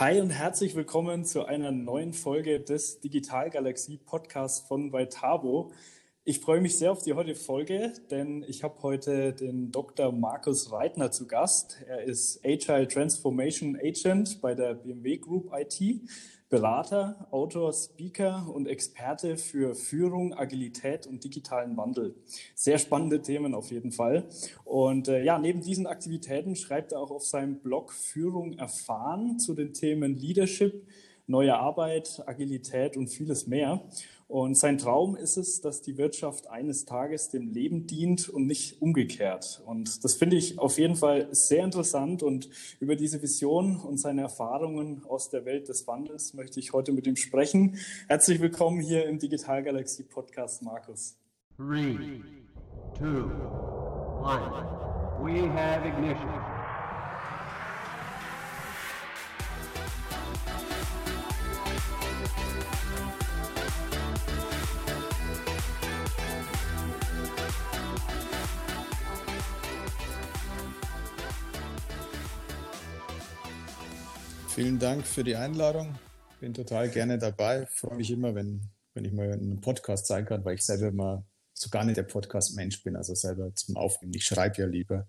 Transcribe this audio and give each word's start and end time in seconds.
Hi 0.00 0.18
und 0.18 0.30
herzlich 0.30 0.74
willkommen 0.76 1.26
zu 1.26 1.44
einer 1.44 1.72
neuen 1.72 2.14
Folge 2.14 2.58
des 2.58 3.00
Digitalgalaxie 3.00 3.98
Podcasts 3.98 4.66
von 4.66 4.94
Valtabo. 4.94 5.72
Ich 6.24 6.40
freue 6.40 6.62
mich 6.62 6.78
sehr 6.78 6.90
auf 6.90 7.02
die 7.02 7.12
heutige 7.12 7.36
Folge, 7.36 7.92
denn 8.10 8.42
ich 8.48 8.64
habe 8.64 8.80
heute 8.82 9.34
den 9.34 9.70
Dr. 9.70 10.10
Markus 10.10 10.72
Reitner 10.72 11.10
zu 11.10 11.26
Gast. 11.26 11.84
Er 11.86 12.02
ist 12.02 12.40
Agile 12.42 12.88
Transformation 12.88 13.76
Agent 13.76 14.40
bei 14.40 14.54
der 14.54 14.72
BMW 14.72 15.18
Group 15.18 15.52
IT, 15.52 16.00
Berater, 16.50 17.28
Autor, 17.30 17.72
Speaker 17.72 18.50
und 18.52 18.66
Experte 18.66 19.36
für 19.36 19.76
Führung, 19.76 20.34
Agilität 20.34 21.06
und 21.06 21.22
digitalen 21.22 21.76
Wandel. 21.76 22.16
Sehr 22.56 22.78
spannende 22.78 23.22
Themen 23.22 23.54
auf 23.54 23.70
jeden 23.70 23.92
Fall. 23.92 24.28
Und 24.64 25.06
äh, 25.06 25.22
ja, 25.22 25.38
neben 25.38 25.60
diesen 25.60 25.86
Aktivitäten 25.86 26.56
schreibt 26.56 26.90
er 26.90 26.98
auch 27.00 27.12
auf 27.12 27.24
seinem 27.24 27.60
Blog 27.60 27.92
Führung 27.92 28.58
erfahren 28.58 29.38
zu 29.38 29.54
den 29.54 29.72
Themen 29.74 30.16
Leadership, 30.16 30.84
neue 31.28 31.56
Arbeit, 31.56 32.20
Agilität 32.26 32.96
und 32.96 33.06
vieles 33.06 33.46
mehr. 33.46 33.84
Und 34.30 34.54
sein 34.54 34.78
Traum 34.78 35.16
ist 35.16 35.36
es, 35.36 35.60
dass 35.60 35.82
die 35.82 35.98
Wirtschaft 35.98 36.48
eines 36.48 36.84
Tages 36.84 37.30
dem 37.30 37.48
Leben 37.48 37.88
dient 37.88 38.28
und 38.28 38.46
nicht 38.46 38.80
umgekehrt. 38.80 39.60
Und 39.66 40.04
das 40.04 40.14
finde 40.14 40.36
ich 40.36 40.56
auf 40.56 40.78
jeden 40.78 40.94
Fall 40.94 41.26
sehr 41.32 41.64
interessant. 41.64 42.22
Und 42.22 42.48
über 42.78 42.94
diese 42.94 43.20
Vision 43.22 43.80
und 43.80 43.98
seine 43.98 44.22
Erfahrungen 44.22 45.02
aus 45.08 45.30
der 45.30 45.44
Welt 45.46 45.68
des 45.68 45.84
Wandels 45.88 46.32
möchte 46.32 46.60
ich 46.60 46.72
heute 46.72 46.92
mit 46.92 47.08
ihm 47.08 47.16
sprechen. 47.16 47.76
Herzlich 48.06 48.40
willkommen 48.40 48.80
hier 48.80 49.04
im 49.06 49.18
Digital 49.18 49.64
Galaxy 49.64 50.04
Podcast, 50.04 50.62
Markus. 50.62 51.16
Three, 51.56 52.22
two, 52.96 53.32
one. 54.22 54.64
We 55.24 55.42
have 55.50 55.84
ignition. 55.84 56.49
Vielen 74.54 74.80
Dank 74.80 75.06
für 75.06 75.22
die 75.22 75.36
Einladung. 75.36 75.94
Bin 76.40 76.52
total 76.52 76.90
gerne 76.90 77.18
dabei. 77.18 77.66
Freue 77.66 77.94
mich 77.94 78.10
immer, 78.10 78.34
wenn, 78.34 78.60
wenn 78.94 79.04
ich 79.04 79.12
mal 79.12 79.32
einen 79.32 79.60
Podcast 79.60 80.06
zeigen 80.06 80.26
kann, 80.26 80.44
weil 80.44 80.56
ich 80.56 80.64
selber 80.64 80.88
immer 80.88 81.24
so 81.54 81.70
gar 81.70 81.84
nicht 81.84 81.96
der 81.96 82.02
Podcast-Mensch 82.02 82.82
bin, 82.82 82.96
also 82.96 83.14
selber 83.14 83.54
zum 83.54 83.76
Aufnehmen. 83.76 84.12
Ich 84.14 84.24
schreibe 84.24 84.60
ja 84.60 84.66
lieber. 84.66 85.06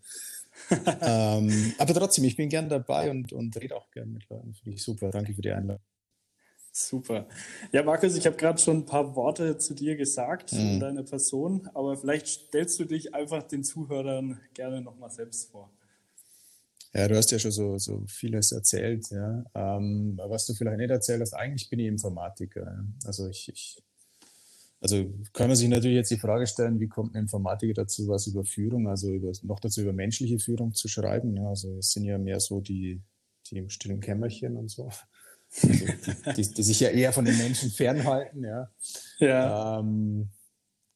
ähm, 1.01 1.73
aber 1.79 1.93
trotzdem, 1.95 2.23
ich 2.25 2.35
bin 2.35 2.49
gern 2.49 2.69
dabei 2.69 3.09
und, 3.09 3.33
und 3.33 3.59
rede 3.59 3.75
auch 3.75 3.89
gern 3.89 4.13
mit 4.13 4.29
Leuten. 4.29 4.53
Finde 4.53 4.75
ich 4.75 4.83
super. 4.83 5.09
Danke 5.09 5.33
für 5.33 5.41
die 5.41 5.51
Einladung. 5.51 5.83
Super. 6.71 7.27
Ja, 7.71 7.81
Markus, 7.81 8.15
ich 8.15 8.27
habe 8.27 8.37
gerade 8.37 8.61
schon 8.61 8.77
ein 8.77 8.85
paar 8.85 9.15
Worte 9.15 9.57
zu 9.57 9.73
dir 9.73 9.95
gesagt, 9.95 10.53
mhm. 10.53 10.79
deiner 10.79 11.03
Person, 11.03 11.67
aber 11.73 11.97
vielleicht 11.97 12.27
stellst 12.27 12.79
du 12.79 12.85
dich 12.85 13.15
einfach 13.15 13.41
den 13.43 13.63
Zuhörern 13.63 14.39
gerne 14.53 14.81
nochmal 14.81 15.09
selbst 15.09 15.49
vor. 15.49 15.71
Ja, 16.93 17.07
du 17.07 17.15
hast 17.15 17.31
ja 17.31 17.39
schon 17.39 17.51
so, 17.51 17.77
so 17.77 18.03
vieles 18.07 18.51
erzählt, 18.51 19.09
ja. 19.11 19.45
Ähm, 19.55 20.19
was 20.25 20.45
du 20.45 20.53
vielleicht 20.53 20.77
nicht 20.77 20.89
erzählt 20.89 21.21
hast, 21.21 21.33
eigentlich 21.33 21.69
bin 21.69 21.79
ich 21.79 21.87
Informatiker. 21.87 22.65
Ja. 22.65 22.83
Also 23.05 23.29
ich, 23.29 23.47
ich, 23.47 23.81
also 24.81 25.05
kann 25.31 25.47
man 25.47 25.55
sich 25.55 25.69
natürlich 25.69 25.95
jetzt 25.95 26.11
die 26.11 26.19
Frage 26.19 26.47
stellen, 26.47 26.79
wie 26.79 26.89
kommt 26.89 27.15
ein 27.15 27.21
Informatiker 27.21 27.73
dazu, 27.73 28.09
was 28.09 28.27
über 28.27 28.43
Führung, 28.43 28.89
also 28.89 29.09
über, 29.09 29.31
noch 29.43 29.61
dazu 29.61 29.81
über 29.81 29.93
menschliche 29.93 30.39
Führung 30.39 30.73
zu 30.73 30.89
schreiben. 30.89 31.37
Ja. 31.37 31.47
Also 31.47 31.77
es 31.77 31.91
sind 31.91 32.03
ja 32.03 32.17
mehr 32.17 32.41
so 32.41 32.59
die, 32.59 33.01
die 33.49 33.59
im 33.59 33.69
stillen 33.69 34.01
Kämmerchen 34.01 34.57
und 34.57 34.69
so. 34.69 34.89
Also, 35.63 35.85
die, 36.35 36.53
die, 36.53 36.63
sich 36.63 36.79
ja 36.79 36.89
eher 36.89 37.11
von 37.11 37.25
den 37.25 37.37
Menschen 37.37 37.71
fernhalten, 37.71 38.43
ja. 38.43 38.71
ja. 39.19 39.79
Ähm, 39.79 40.29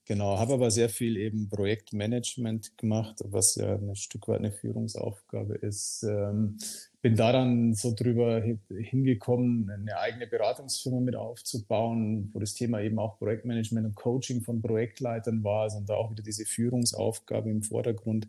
Genau, 0.08 0.38
habe 0.38 0.54
aber 0.54 0.70
sehr 0.70 0.88
viel 0.88 1.16
eben 1.16 1.48
Projektmanagement 1.48 2.78
gemacht, 2.78 3.16
was 3.24 3.56
ja 3.56 3.74
ein 3.74 3.96
Stück 3.96 4.28
weit 4.28 4.38
eine 4.38 4.52
Führungsaufgabe 4.52 5.56
ist. 5.56 6.04
Ähm, 6.04 6.58
bin 7.02 7.16
daran 7.16 7.74
so 7.74 7.92
drüber 7.92 8.40
hingekommen, 8.68 9.68
eine 9.68 9.98
eigene 9.98 10.28
Beratungsfirma 10.28 11.00
mit 11.00 11.16
aufzubauen, 11.16 12.30
wo 12.32 12.38
das 12.38 12.54
Thema 12.54 12.80
eben 12.82 13.00
auch 13.00 13.18
Projektmanagement 13.18 13.84
und 13.84 13.94
Coaching 13.96 14.42
von 14.42 14.62
Projektleitern 14.62 15.42
war, 15.42 15.62
also 15.62 15.80
da 15.80 15.94
auch 15.94 16.12
wieder 16.12 16.22
diese 16.22 16.44
Führungsaufgabe 16.44 17.50
im 17.50 17.62
Vordergrund. 17.62 18.28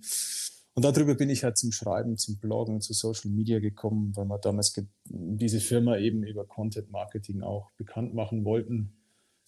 Und 0.73 0.83
darüber 0.83 1.13
bin 1.13 1.29
ich 1.29 1.43
halt 1.43 1.59
zum 1.59 1.71
Schreiben, 1.71 2.17
zum 2.17 2.39
Bloggen, 2.39 2.81
zu 2.81 2.93
Social 2.93 3.29
Media 3.29 3.59
gekommen, 3.59 4.15
weil 4.15 4.25
wir 4.25 4.39
damals 4.39 4.73
diese 5.05 5.59
Firma 5.59 5.97
eben 5.97 6.23
über 6.23 6.43
Content 6.43 6.89
Marketing 6.89 7.43
auch 7.43 7.69
bekannt 7.77 8.15
machen 8.15 8.45
wollten 8.45 8.96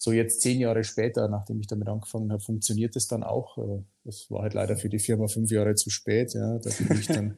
so 0.02 0.12
jetzt 0.12 0.40
zehn 0.40 0.58
Jahre 0.60 0.82
später, 0.82 1.28
nachdem 1.28 1.60
ich 1.60 1.66
damit 1.66 1.86
angefangen 1.86 2.32
habe, 2.32 2.42
funktioniert 2.42 2.96
es 2.96 3.06
dann 3.06 3.22
auch. 3.22 3.58
Äh, 3.58 3.82
das 4.04 4.30
war 4.30 4.40
halt 4.40 4.54
leider 4.54 4.74
für 4.78 4.88
die 4.88 4.98
Firma 4.98 5.28
fünf 5.28 5.50
Jahre 5.50 5.74
zu 5.74 5.90
spät. 5.90 6.32
Ja, 6.32 6.58
da 6.58 6.70
bin 6.70 6.98
ich 6.98 7.06
dann 7.06 7.36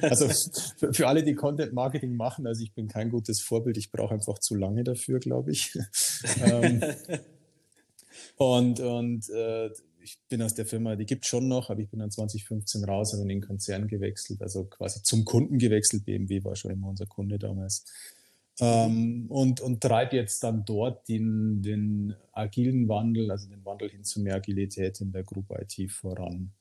also 0.00 0.30
für 0.92 1.06
alle, 1.06 1.22
die 1.22 1.34
Content 1.34 1.74
Marketing 1.74 2.16
machen, 2.16 2.46
also 2.46 2.62
ich 2.62 2.72
bin 2.72 2.88
kein 2.88 3.10
gutes 3.10 3.42
Vorbild. 3.42 3.76
Ich 3.76 3.90
brauche 3.90 4.14
einfach 4.14 4.38
zu 4.38 4.54
lange 4.54 4.82
dafür, 4.82 5.20
glaube 5.20 5.52
ich. 5.52 5.78
Ähm, 6.42 6.82
und 8.36 8.80
und 8.80 9.28
äh, 9.28 9.70
ich 10.00 10.18
bin 10.28 10.42
aus 10.42 10.54
der 10.54 10.64
Firma, 10.64 10.96
die 10.96 11.06
gibt 11.06 11.26
schon 11.26 11.48
noch, 11.48 11.70
aber 11.70 11.80
ich 11.80 11.90
bin 11.90 12.00
dann 12.00 12.10
2015 12.10 12.84
raus, 12.84 13.12
und 13.14 13.22
in 13.22 13.28
den 13.28 13.40
Konzern 13.42 13.88
gewechselt, 13.88 14.40
also 14.42 14.64
quasi 14.64 15.02
zum 15.02 15.24
Kunden 15.24 15.58
gewechselt. 15.58 16.04
BMW 16.04 16.44
war 16.44 16.56
schon 16.56 16.70
immer 16.70 16.88
unser 16.88 17.06
Kunde 17.06 17.38
damals. 17.38 17.84
Ähm, 18.60 19.26
und, 19.28 19.60
und 19.60 19.80
treibt 19.80 20.12
jetzt 20.12 20.42
dann 20.44 20.64
dort 20.64 21.08
den, 21.08 21.60
den 21.60 22.14
agilen 22.32 22.88
Wandel, 22.88 23.30
also 23.30 23.48
den 23.48 23.64
Wandel 23.64 23.90
hin 23.90 24.04
zu 24.04 24.20
mehr 24.20 24.36
Agilität 24.36 25.00
in 25.00 25.10
der 25.12 25.24
Group 25.24 25.46
IT 25.50 25.90
voran. 25.90 26.52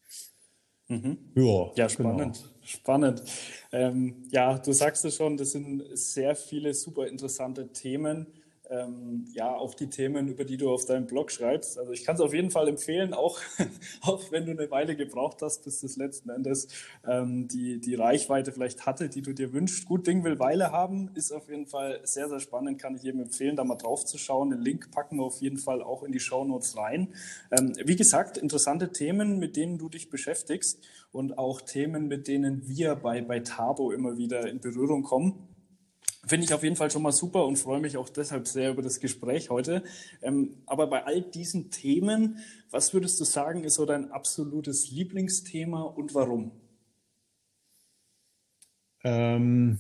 Mhm. 0.88 1.18
Ja, 1.36 1.72
ja, 1.76 1.90
spannend. 1.90 2.38
Genau. 2.38 2.54
Spannend. 2.62 3.24
Ähm, 3.72 4.24
ja, 4.32 4.58
du 4.58 4.72
sagst 4.74 5.06
es 5.06 5.16
schon, 5.16 5.38
das 5.38 5.52
sind 5.52 5.84
sehr 5.98 6.36
viele 6.36 6.74
super 6.74 7.08
interessante 7.08 7.72
Themen 7.72 8.28
ähm, 8.70 9.26
ja, 9.34 9.54
auch 9.54 9.74
die 9.74 9.90
Themen, 9.90 10.28
über 10.28 10.46
die 10.46 10.58
du 10.58 10.72
auf 10.72 10.86
deinem 10.86 11.06
Blog 11.06 11.32
schreibst. 11.32 11.78
Also 11.78 11.92
ich 11.92 12.04
kann 12.06 12.16
es 12.16 12.22
auf 12.22 12.34
jeden 12.34 12.50
Fall 12.50 12.68
empfehlen, 12.68 13.14
auch, 13.14 13.40
auch 14.02 14.32
wenn 14.32 14.46
du 14.46 14.52
eine 14.52 14.72
Weile 14.72 14.96
gebraucht 14.96 15.42
hast, 15.42 15.64
bis 15.64 15.82
das 15.82 15.98
letzten 15.98 16.30
Endes 16.30 16.70
ähm, 17.06 17.48
die, 17.48 17.80
die 17.80 17.96
Reichweite 17.96 18.52
vielleicht 18.52 18.86
hatte, 18.86 19.10
die 19.10 19.22
du 19.22 19.34
dir 19.34 19.52
wünschst. 19.54 19.86
Gut 19.86 20.08
Ding 20.08 20.24
will 20.24 20.40
Weile 20.40 20.72
haben, 20.72 21.12
ist 21.14 21.32
auf 21.32 21.50
jeden 21.50 21.68
Fall 21.68 22.00
sehr, 22.04 22.30
sehr 22.30 22.40
spannend, 22.40 22.80
kann 22.80 22.96
ich 22.96 23.04
jedem 23.04 23.22
empfehlen, 23.22 23.56
da 23.56 23.64
mal 23.64 23.76
drauf 23.76 24.06
zu 24.06 24.18
schauen. 24.18 24.50
Den 24.50 24.62
Link 24.62 24.92
packen 24.92 25.18
wir 25.18 25.24
auf 25.24 25.42
jeden 25.42 25.58
Fall 25.58 25.82
auch 25.82 26.04
in 26.04 26.12
die 26.12 26.20
Show 26.20 26.46
Notes 26.46 26.78
rein. 26.78 27.10
Ähm, 27.52 27.74
wie 27.84 27.96
gesagt, 27.96 28.38
interessante 28.38 28.92
Themen, 28.92 29.40
mit 29.40 29.58
denen 29.58 29.78
du 29.78 29.90
dich 29.90 30.10
beschäftigst 30.10 30.80
und 31.12 31.38
auch 31.38 31.62
Themen, 31.62 32.08
mit 32.08 32.28
denen 32.28 32.68
wir 32.68 32.96
bei, 32.96 33.22
bei 33.22 33.40
Tabo 33.42 33.92
immer 33.92 34.18
wieder 34.18 34.48
in 34.48 34.62
Berührung 34.62 35.04
kommen. 35.04 35.53
Finde 36.26 36.46
ich 36.46 36.54
auf 36.54 36.64
jeden 36.64 36.78
Fall 36.78 36.90
schon 36.90 37.02
mal 37.02 37.12
super 37.12 37.46
und 37.46 37.58
freue 37.58 37.82
mich 37.82 37.98
auch 37.98 38.08
deshalb 38.08 38.48
sehr 38.48 38.72
über 38.72 38.82
das 38.82 39.02
Gespräch 39.02 39.50
heute. 39.50 39.84
Ähm, 40.22 40.56
aber 40.66 40.88
bei 40.88 41.04
all 41.04 41.22
diesen 41.22 41.70
Themen, 41.70 42.38
was 42.72 42.94
würdest 42.94 43.20
du 43.20 43.26
sagen, 43.26 43.66
ist 43.66 43.76
so 43.76 43.86
dein 43.86 44.10
absolutes 44.12 44.90
Lieblingsthema 44.90 45.82
und 45.82 46.16
warum? 46.16 46.52
Ähm, 49.04 49.80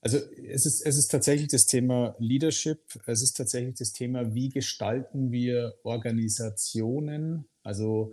also 0.00 0.18
es 0.18 0.66
ist, 0.66 0.84
es 0.84 0.96
ist 0.96 1.08
tatsächlich 1.12 1.48
das 1.48 1.66
Thema 1.66 2.16
Leadership. 2.18 2.80
Es 3.06 3.22
ist 3.22 3.36
tatsächlich 3.36 3.76
das 3.76 3.92
Thema, 3.92 4.34
wie 4.34 4.48
gestalten 4.48 5.30
wir 5.30 5.74
Organisationen, 5.84 7.46
also 7.62 8.12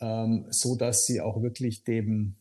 ähm, 0.00 0.46
so, 0.48 0.76
dass 0.76 1.06
sie 1.06 1.20
auch 1.20 1.42
wirklich 1.42 1.84
dem 1.84 2.36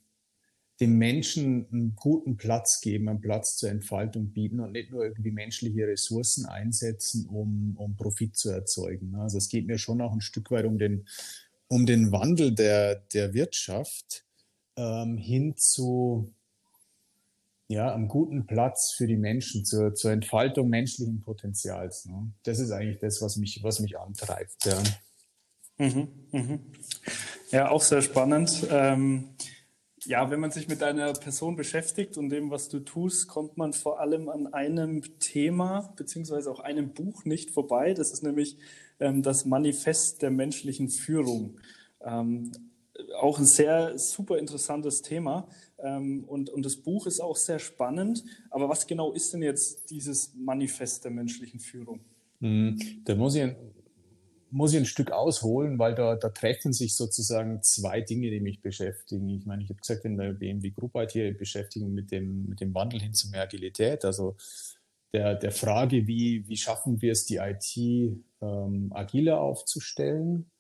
dem 0.82 0.98
Menschen 0.98 1.68
einen 1.72 1.96
guten 1.96 2.38
Platz 2.38 2.82
geben, 2.82 3.08
einen 3.08 3.22
Platz 3.22 3.56
zur 3.56 3.70
Entfaltung 3.70 4.32
bieten 4.34 4.60
und 4.60 4.72
nicht 4.72 4.90
nur 4.90 5.04
irgendwie 5.06 5.32
menschliche 5.32 5.88
Ressourcen 5.88 6.48
einsetzen, 6.48 7.28
um, 7.28 7.76
um 7.78 7.96
Profit 7.96 8.36
zu 8.36 8.50
erzeugen. 8.50 9.14
Also 9.16 9.38
es 9.38 9.48
geht 9.48 9.68
mir 9.68 9.78
schon 9.78 10.02
auch 10.02 10.12
ein 10.12 10.22
Stück 10.22 10.50
weit 10.50 10.66
um 10.66 10.80
den, 10.80 11.08
um 11.68 11.86
den 11.86 12.12
Wandel 12.12 12.56
der, 12.56 12.96
der 12.96 13.36
Wirtschaft 13.36 14.26
ähm, 14.76 15.18
hin 15.18 15.56
zu 15.56 16.34
ja, 17.68 17.94
einem 17.94 18.08
guten 18.08 18.48
Platz 18.48 18.92
für 18.92 19.06
die 19.06 19.18
Menschen, 19.18 19.64
zur, 19.64 19.94
zur 19.94 20.12
Entfaltung 20.12 20.68
menschlichen 20.68 21.22
Potenzials. 21.22 22.06
Ne? 22.06 22.34
Das 22.42 22.60
ist 22.60 22.72
eigentlich 22.72 22.98
das, 22.98 23.22
was 23.22 23.38
mich, 23.38 23.62
was 23.62 23.80
mich 23.80 24.00
antreibt. 24.00 24.66
Ja, 24.66 24.82
mhm, 25.78 26.08
mhm. 26.32 26.60
ja 27.52 27.70
auch 27.70 27.84
sehr 27.84 28.02
spannend. 28.02 28.66
Ähm 28.72 29.36
ja, 30.06 30.32
wenn 30.32 30.40
man 30.40 30.52
sich 30.52 30.68
mit 30.68 30.82
deiner 30.82 31.14
Person 31.14 31.56
beschäftigt 31.56 32.18
und 32.18 32.30
dem, 32.30 32.50
was 32.50 32.70
du 32.70 32.80
tust, 32.80 33.28
kommt 33.28 33.58
man 33.58 33.74
vor 33.74 34.00
allem 34.00 34.30
an 34.30 34.48
einem 34.48 35.20
Thema 35.20 35.94
beziehungsweise 35.96 36.52
auch 36.52 36.60
einem 36.60 36.94
Buch 36.94 37.26
nicht 37.26 37.52
vorbei. 37.52 37.94
Das 37.94 38.12
ist 38.12 38.24
nämlich 38.24 38.58
ähm, 39.00 39.22
das 39.22 39.46
Manifest 39.46 40.22
der 40.22 40.32
menschlichen 40.32 40.90
Führung. 40.90 41.60
Ähm, 42.02 42.52
auch 43.20 43.40
ein 43.40 43.46
sehr 43.46 43.98
super 43.98 44.38
interessantes 44.38 45.02
Thema. 45.02 45.48
Ähm, 45.78 46.24
und, 46.26 46.50
und 46.50 46.66
das 46.66 46.78
Buch 46.78 47.06
ist 47.06 47.20
auch 47.20 47.36
sehr 47.36 47.60
spannend. 47.60 48.24
Aber 48.50 48.70
was 48.70 48.88
genau 48.88 49.14
ist 49.14 49.34
denn 49.34 49.44
jetzt 49.44 49.90
dieses 49.90 50.34
Manifest 50.36 51.04
der 51.04 51.12
menschlichen 51.12 51.60
Führung? 51.60 52.00
Mhm. 52.40 52.80
Da 53.06 53.16
muss 53.16 53.36
ich, 53.36 53.44
muss 54.52 54.74
ich 54.74 54.80
ein 54.80 54.86
Stück 54.86 55.12
ausholen, 55.12 55.80
weil 55.80 55.96
da, 55.96 56.16
da 56.16 56.30
treffen 56.30 56.74
sich 56.74 56.96
sozusagen 56.96 57.62
zwei 57.64 58.02
Dinge, 58.02 58.30
die 58.30 58.40
mich 58.40 58.62
beschäftigen. 58.62 59.30
Ich 59.30 59.46
meine, 59.46 59.64
ich 59.64 59.70
habe 59.70 59.80
gesagt, 59.80 60.06
in 60.06 60.18
der 60.18 60.34
BMW 60.34 60.72
Group 60.72 60.92
IT 60.96 61.38
beschäftigen 61.38 61.94
mit 61.94 62.12
dem, 62.12 62.48
mit 62.48 62.62
dem 62.62 62.74
Wandel 62.74 63.02
hin 63.02 63.14
zu 63.14 63.30
mehr 63.30 63.44
Agilität. 63.44 64.06
Also 64.06 64.36
der, 65.14 65.36
der 65.36 65.52
Frage, 65.52 66.08
wie, 66.08 66.48
wie 66.48 66.58
schaffen 66.58 67.02
wir 67.02 67.12
es, 67.12 67.26
die 67.26 67.38
IT 67.38 67.76
ähm, 68.42 68.92
agiler 68.94 69.42
aufzustellen 69.42 70.52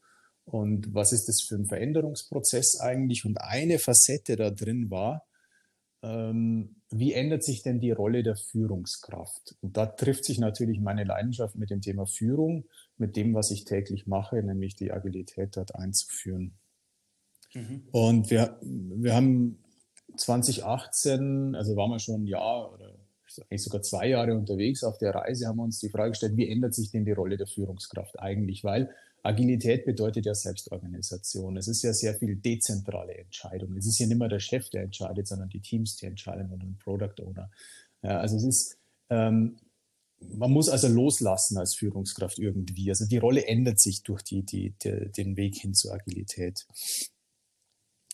und 0.45 0.93
was 0.93 1.13
ist 1.13 1.27
das 1.27 1.41
für 1.41 1.55
ein 1.55 1.65
Veränderungsprozess 1.65 2.79
eigentlich? 2.79 3.25
Und 3.25 3.37
eine 3.39 3.79
Facette 3.79 4.35
da 4.35 4.49
drin 4.49 4.89
war, 4.89 5.25
ähm, 6.03 6.75
wie 6.89 7.13
ändert 7.13 7.43
sich 7.43 7.61
denn 7.63 7.79
die 7.79 7.91
Rolle 7.91 8.23
der 8.23 8.35
Führungskraft? 8.35 9.55
Und 9.61 9.77
da 9.77 9.85
trifft 9.85 10.25
sich 10.25 10.39
natürlich 10.39 10.79
meine 10.79 11.03
Leidenschaft 11.03 11.55
mit 11.55 11.69
dem 11.69 11.81
Thema 11.81 12.05
Führung, 12.05 12.65
mit 12.97 13.15
dem, 13.15 13.33
was 13.33 13.51
ich 13.51 13.65
täglich 13.65 14.07
mache, 14.07 14.41
nämlich 14.43 14.75
die 14.75 14.91
Agilität 14.91 15.55
dort 15.57 15.75
einzuführen. 15.75 16.57
Mhm. 17.53 17.87
Und 17.91 18.31
wir, 18.31 18.57
wir 18.61 19.13
haben 19.13 19.63
2018, 20.17 21.55
also 21.55 21.75
waren 21.75 21.91
wir 21.91 21.99
schon 21.99 22.23
ein 22.23 22.27
Jahr 22.27 22.73
oder 22.73 22.95
eigentlich 23.49 23.63
sogar 23.63 23.81
zwei 23.81 24.09
Jahre 24.09 24.35
unterwegs 24.35 24.83
auf 24.83 24.97
der 24.97 25.15
Reise, 25.15 25.47
haben 25.47 25.57
wir 25.57 25.63
uns 25.63 25.79
die 25.79 25.89
Frage 25.89 26.11
gestellt, 26.11 26.35
wie 26.35 26.49
ändert 26.49 26.73
sich 26.73 26.91
denn 26.91 27.05
die 27.05 27.13
Rolle 27.13 27.37
der 27.37 27.47
Führungskraft 27.47 28.19
eigentlich? 28.19 28.63
Weil 28.63 28.93
Agilität 29.23 29.85
bedeutet 29.85 30.25
ja 30.25 30.33
Selbstorganisation. 30.33 31.57
Es 31.57 31.67
ist 31.67 31.83
ja 31.83 31.93
sehr 31.93 32.15
viel 32.15 32.35
dezentrale 32.35 33.15
Entscheidung. 33.15 33.75
Es 33.77 33.85
ist 33.85 33.99
ja 33.99 34.07
nicht 34.07 34.17
mehr 34.17 34.29
der 34.29 34.39
Chef, 34.39 34.69
der 34.69 34.83
entscheidet, 34.83 35.27
sondern 35.27 35.49
die 35.49 35.59
Teams, 35.59 35.95
die 35.97 36.07
entscheiden 36.07 36.51
und 36.51 36.63
ein 36.63 36.77
Product 36.79 37.21
Owner. 37.21 37.51
Ja, 38.01 38.19
also 38.19 38.35
es 38.37 38.43
ist, 38.43 38.77
ähm, 39.09 39.57
man 40.19 40.51
muss 40.51 40.69
also 40.69 40.87
loslassen 40.87 41.57
als 41.57 41.75
Führungskraft 41.75 42.39
irgendwie. 42.39 42.89
Also 42.89 43.05
die 43.05 43.17
Rolle 43.17 43.45
ändert 43.45 43.79
sich 43.79 44.03
durch 44.03 44.23
die, 44.23 44.43
die, 44.43 44.73
die 44.83 45.11
den 45.11 45.37
Weg 45.37 45.55
hin 45.55 45.73
zur 45.73 45.93
Agilität. 45.93 46.65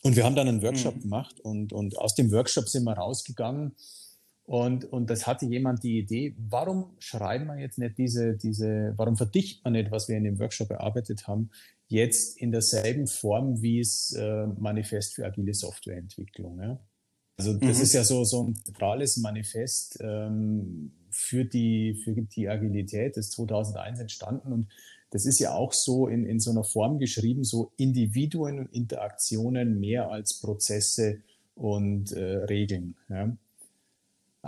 Und 0.02 0.14
wir 0.14 0.24
haben 0.24 0.36
dann 0.36 0.48
einen 0.48 0.62
Workshop 0.62 0.96
mhm. 0.96 1.00
gemacht 1.00 1.40
und, 1.40 1.72
und 1.72 1.98
aus 1.98 2.14
dem 2.14 2.30
Workshop 2.30 2.68
sind 2.68 2.84
wir 2.84 2.92
rausgegangen 2.92 3.74
und, 4.48 4.86
und 4.86 5.10
das 5.10 5.26
hatte 5.26 5.44
jemand 5.44 5.82
die 5.82 5.98
Idee, 5.98 6.34
warum 6.38 6.92
schreiben 7.00 7.48
wir 7.48 7.58
jetzt 7.58 7.76
nicht 7.76 7.98
diese, 7.98 8.34
diese, 8.34 8.94
warum 8.96 9.14
verdichtet 9.14 9.62
man 9.62 9.74
nicht, 9.74 9.90
was 9.90 10.08
wir 10.08 10.16
in 10.16 10.24
dem 10.24 10.38
Workshop 10.38 10.70
erarbeitet 10.70 11.28
haben, 11.28 11.50
jetzt 11.86 12.40
in 12.40 12.50
derselben 12.50 13.08
Form 13.08 13.60
wie 13.60 13.78
es 13.78 14.14
äh, 14.18 14.46
Manifest 14.46 15.14
für 15.14 15.26
agile 15.26 15.52
Softwareentwicklung. 15.52 16.62
Ja? 16.62 16.80
Also 17.36 17.58
das 17.58 17.76
mhm. 17.76 17.82
ist 17.82 17.92
ja 17.92 18.04
so, 18.04 18.24
so 18.24 18.44
ein 18.44 18.54
zentrales 18.54 19.18
Manifest 19.18 19.98
ähm, 20.00 20.92
für, 21.10 21.44
die, 21.44 22.00
für 22.02 22.14
die 22.14 22.48
Agilität, 22.48 23.18
das 23.18 23.26
ist 23.26 23.32
2001 23.32 24.00
entstanden 24.00 24.50
und 24.54 24.68
das 25.10 25.26
ist 25.26 25.40
ja 25.40 25.52
auch 25.52 25.74
so 25.74 26.08
in, 26.08 26.24
in 26.24 26.40
so 26.40 26.52
einer 26.52 26.64
Form 26.64 26.98
geschrieben, 26.98 27.44
so 27.44 27.72
Individuen 27.76 28.60
und 28.60 28.72
Interaktionen 28.72 29.78
mehr 29.78 30.10
als 30.10 30.40
Prozesse 30.40 31.20
und 31.54 32.12
äh, 32.12 32.44
Regeln. 32.46 32.96
Ja? 33.10 33.36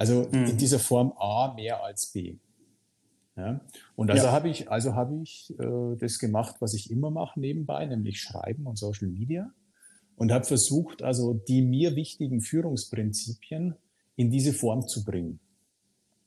Also 0.01 0.31
mhm. 0.33 0.47
in 0.47 0.57
dieser 0.57 0.79
Form 0.79 1.13
A 1.19 1.53
mehr 1.55 1.85
als 1.85 2.07
B. 2.07 2.37
Ja? 3.37 3.61
Und 3.97 4.11
also 4.11 4.25
ja. 4.25 4.33
habe 4.33 4.49
ich, 4.49 4.71
also 4.71 4.95
habe 4.95 5.21
ich 5.23 5.53
äh, 5.59 5.97
das 5.99 6.19
gemacht, 6.19 6.57
was 6.61 6.73
ich 6.73 6.91
immer 6.91 7.11
mache 7.11 7.39
nebenbei, 7.39 7.85
nämlich 7.85 8.19
Schreiben 8.19 8.67
und 8.67 8.79
Social 8.79 9.09
Media. 9.09 9.53
Und 10.17 10.33
habe 10.33 10.47
versucht, 10.47 11.03
also 11.03 11.35
die 11.35 11.61
mir 11.61 11.97
wichtigen 11.97 12.41
Führungsprinzipien 12.41 13.75
in 14.17 14.31
diese 14.31 14.55
Form 14.55 14.89
zu 14.89 15.05
bringen. 15.05 15.39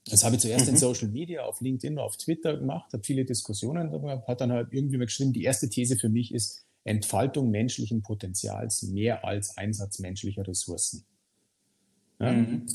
Das 0.05 0.23
habe 0.23 0.35
ich 0.35 0.41
zuerst 0.41 0.67
mhm. 0.67 0.73
in 0.73 0.77
Social 0.77 1.07
Media, 1.07 1.41
auf 1.43 1.59
LinkedIn, 1.59 1.97
auf 1.97 2.15
Twitter 2.15 2.55
gemacht, 2.55 2.93
habe 2.93 3.03
viele 3.03 3.25
Diskussionen 3.25 3.89
darüber, 3.89 4.23
hat 4.27 4.39
dann 4.39 4.51
halt 4.51 4.67
irgendwie 4.69 4.97
mal 4.97 5.05
geschrieben, 5.05 5.33
die 5.33 5.45
erste 5.45 5.67
These 5.67 5.95
für 5.95 6.09
mich 6.09 6.31
ist 6.31 6.63
Entfaltung 6.83 7.49
menschlichen 7.49 8.03
Potenzials 8.03 8.83
mehr 8.83 9.25
als 9.25 9.57
Einsatz 9.57 9.97
menschlicher 9.97 10.47
Ressourcen. 10.47 11.05
Ja? 12.19 12.33
Mhm. 12.33 12.67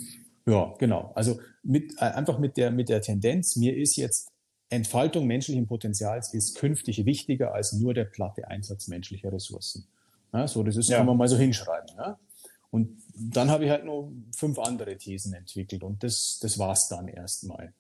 Ja, 0.48 0.74
genau. 0.78 1.12
Also 1.14 1.38
mit, 1.62 1.92
äh, 1.98 2.04
einfach 2.04 2.38
mit 2.38 2.56
der, 2.56 2.70
mit 2.70 2.88
der 2.88 3.02
Tendenz, 3.02 3.56
mir 3.56 3.76
ist 3.76 3.96
jetzt 3.96 4.28
Entfaltung 4.70 5.26
menschlichen 5.26 5.66
Potenzials 5.66 6.32
ist 6.32 6.56
künftig 6.56 7.04
wichtiger 7.04 7.54
als 7.54 7.72
nur 7.72 7.94
der 7.94 8.04
platte 8.04 8.48
Einsatz 8.48 8.88
menschlicher 8.88 9.32
Ressourcen. 9.32 9.86
Ja, 10.32 10.46
so, 10.46 10.62
das 10.62 10.76
ist, 10.76 10.88
ja. 10.88 10.98
kann 10.98 11.06
man 11.06 11.16
mal 11.16 11.28
so 11.28 11.36
hinschreiben. 11.36 11.90
Ja? 11.96 12.18
Und 12.70 13.02
dann 13.14 13.50
habe 13.50 13.64
ich 13.64 13.70
halt 13.70 13.84
noch 13.84 14.10
fünf 14.36 14.58
andere 14.58 14.96
Thesen 14.96 15.34
entwickelt 15.34 15.82
und 15.82 16.02
das, 16.02 16.38
das 16.40 16.58
war's 16.58 16.88
dann 16.88 17.08
erstmal. 17.08 17.72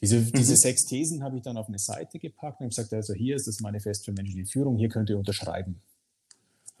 Diese, 0.00 0.18
mhm. 0.18 0.32
diese 0.32 0.56
sechs 0.56 0.84
Thesen 0.84 1.22
habe 1.22 1.36
ich 1.36 1.42
dann 1.42 1.56
auf 1.56 1.68
eine 1.68 1.78
Seite 1.78 2.18
gepackt 2.18 2.60
und 2.60 2.68
gesagt, 2.68 2.92
also 2.92 3.14
hier 3.14 3.36
ist 3.36 3.46
das 3.46 3.60
Manifest 3.60 4.04
für 4.04 4.12
menschliche 4.12 4.46
Führung, 4.46 4.76
hier 4.78 4.88
könnt 4.88 5.10
ihr 5.10 5.18
unterschreiben 5.18 5.80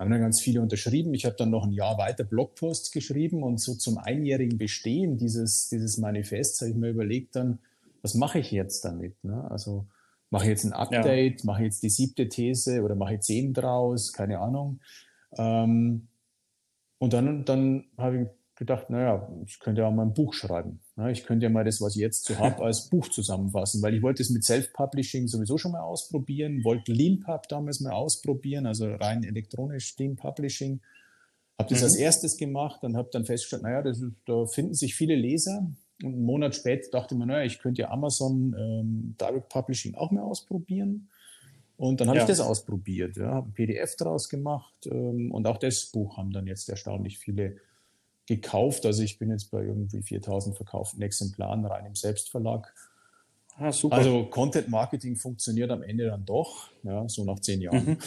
haben 0.00 0.10
dann 0.10 0.22
ganz 0.22 0.40
viele 0.40 0.62
unterschrieben. 0.62 1.12
Ich 1.12 1.26
habe 1.26 1.36
dann 1.36 1.50
noch 1.50 1.66
ein 1.66 1.72
Jahr 1.72 1.98
weiter 1.98 2.24
Blogposts 2.24 2.90
geschrieben 2.90 3.42
und 3.42 3.60
so 3.60 3.74
zum 3.74 3.98
einjährigen 3.98 4.56
Bestehen 4.56 5.18
dieses, 5.18 5.68
dieses 5.68 5.98
Manifests 5.98 6.58
habe 6.62 6.70
ich 6.70 6.76
mir 6.76 6.88
überlegt 6.88 7.36
dann, 7.36 7.58
was 8.00 8.14
mache 8.14 8.38
ich 8.38 8.50
jetzt 8.50 8.82
damit? 8.86 9.22
Ne? 9.22 9.46
Also 9.50 9.86
mache 10.30 10.44
ich 10.44 10.48
jetzt 10.48 10.64
ein 10.64 10.72
Update, 10.72 11.40
ja. 11.40 11.46
mache 11.46 11.60
ich 11.60 11.66
jetzt 11.66 11.82
die 11.82 11.90
siebte 11.90 12.30
These 12.30 12.82
oder 12.82 12.94
mache 12.94 13.16
ich 13.16 13.20
zehn 13.20 13.52
draus, 13.52 14.14
keine 14.14 14.38
Ahnung. 14.38 14.80
Ähm, 15.36 16.08
und 16.96 17.12
dann, 17.12 17.44
dann 17.44 17.84
habe 17.98 18.22
ich 18.22 18.28
gedacht, 18.60 18.90
naja, 18.90 19.26
ich 19.46 19.58
könnte 19.58 19.80
ja 19.80 19.90
mal 19.90 20.02
ein 20.02 20.12
Buch 20.12 20.34
schreiben. 20.34 20.80
Ich 21.10 21.24
könnte 21.24 21.46
ja 21.46 21.50
mal 21.50 21.64
das, 21.64 21.80
was 21.80 21.96
ich 21.96 22.02
jetzt 22.02 22.26
so 22.26 22.38
habe, 22.38 22.62
als 22.62 22.90
Buch 22.90 23.08
zusammenfassen, 23.08 23.82
weil 23.82 23.94
ich 23.94 24.02
wollte 24.02 24.22
es 24.22 24.28
mit 24.28 24.44
Self-Publishing 24.44 25.28
sowieso 25.28 25.56
schon 25.56 25.72
mal 25.72 25.80
ausprobieren, 25.80 26.62
wollte 26.62 26.92
LeanPub 26.92 27.48
damals 27.48 27.80
mal 27.80 27.92
ausprobieren, 27.92 28.66
also 28.66 28.92
rein 28.92 29.24
elektronisch 29.24 29.96
Lean 29.98 30.14
Publishing. 30.14 30.82
Habe 31.58 31.70
das 31.70 31.80
mhm. 31.80 31.84
als 31.84 31.96
erstes 31.96 32.36
gemacht 32.36 32.84
und 32.84 32.98
habe 32.98 33.08
dann 33.10 33.24
festgestellt, 33.24 33.62
naja, 33.62 33.80
das 33.80 34.02
da 34.26 34.44
finden 34.44 34.74
sich 34.74 34.94
viele 34.94 35.16
Leser. 35.16 35.66
Und 36.02 36.12
einen 36.12 36.24
Monat 36.24 36.54
später 36.54 36.90
dachte 36.90 37.14
man, 37.14 37.28
naja, 37.28 37.46
ich 37.46 37.60
könnte 37.60 37.80
ja 37.80 37.90
Amazon 37.90 38.54
ähm, 38.58 39.16
Direct 39.18 39.48
Publishing 39.48 39.94
auch 39.94 40.10
mal 40.10 40.22
ausprobieren. 40.22 41.08
Und 41.78 42.02
dann 42.02 42.08
habe 42.08 42.18
ja. 42.18 42.24
ich 42.24 42.28
das 42.28 42.40
ausprobiert, 42.40 43.16
ja, 43.16 43.32
habe 43.32 43.48
ein 43.48 43.52
PDF 43.54 43.96
daraus 43.96 44.28
gemacht 44.28 44.74
ähm, 44.84 45.32
und 45.32 45.46
auch 45.46 45.56
das 45.56 45.86
Buch 45.86 46.18
haben 46.18 46.30
dann 46.30 46.46
jetzt 46.46 46.68
erstaunlich 46.68 47.18
viele 47.18 47.56
gekauft. 48.30 48.86
Also 48.86 49.02
ich 49.02 49.18
bin 49.18 49.30
jetzt 49.30 49.50
bei 49.50 49.64
irgendwie 49.64 50.02
4000 50.02 50.56
verkauften 50.56 51.02
Exemplaren 51.02 51.66
rein 51.66 51.84
im 51.84 51.96
Selbstverlag. 51.96 52.72
Ah, 53.56 53.72
super. 53.72 53.96
Also 53.96 54.24
Content 54.26 54.68
Marketing 54.68 55.16
funktioniert 55.16 55.70
am 55.70 55.82
Ende 55.82 56.06
dann 56.06 56.24
doch, 56.24 56.70
ja, 56.84 57.08
so 57.08 57.24
nach 57.24 57.40
zehn 57.40 57.60
Jahren. 57.60 57.84
Mhm. 57.84 57.98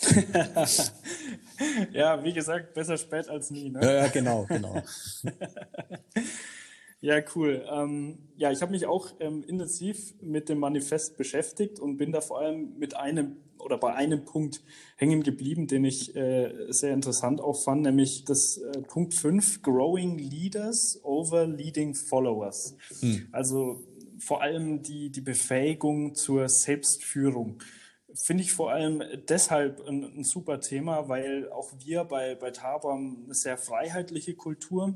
ja, 1.92 2.24
wie 2.24 2.32
gesagt, 2.32 2.72
besser 2.72 2.96
spät 2.96 3.28
als 3.28 3.50
nie. 3.50 3.68
Ne? 3.68 3.80
Ja, 3.82 3.92
ja, 3.92 4.08
genau, 4.08 4.46
genau. 4.46 4.82
Ja, 7.00 7.20
cool. 7.34 7.62
Ähm, 7.70 8.16
ja, 8.34 8.50
ich 8.50 8.62
habe 8.62 8.72
mich 8.72 8.86
auch 8.86 9.10
ähm, 9.20 9.44
intensiv 9.46 10.14
mit 10.22 10.48
dem 10.48 10.58
Manifest 10.58 11.18
beschäftigt 11.18 11.78
und 11.78 11.98
bin 11.98 12.12
da 12.12 12.22
vor 12.22 12.38
allem 12.38 12.78
mit 12.78 12.96
einem 12.96 13.36
oder 13.64 13.78
bei 13.78 13.94
einem 13.94 14.24
Punkt 14.24 14.62
hängen 14.96 15.22
geblieben, 15.22 15.66
den 15.66 15.84
ich 15.84 16.14
äh, 16.14 16.52
sehr 16.70 16.92
interessant 16.92 17.40
auch 17.40 17.62
fand, 17.62 17.82
nämlich 17.82 18.24
das 18.24 18.58
äh, 18.58 18.82
Punkt 18.82 19.14
5, 19.14 19.62
Growing 19.62 20.18
Leaders 20.18 21.00
over 21.02 21.46
Leading 21.46 21.94
Followers. 21.94 22.76
Hm. 23.00 23.28
Also 23.32 23.82
vor 24.18 24.42
allem 24.42 24.82
die, 24.82 25.10
die 25.10 25.20
Befähigung 25.20 26.14
zur 26.14 26.48
Selbstführung 26.48 27.58
finde 28.14 28.44
ich 28.44 28.52
vor 28.52 28.70
allem 28.70 29.02
deshalb 29.28 29.86
ein, 29.88 30.04
ein, 30.04 30.24
super 30.24 30.60
Thema, 30.60 31.08
weil 31.08 31.50
auch 31.50 31.72
wir 31.84 32.04
bei, 32.04 32.34
bei 32.36 32.52
Tabam 32.52 33.24
eine 33.24 33.34
sehr 33.34 33.58
freiheitliche 33.58 34.34
Kultur 34.34 34.94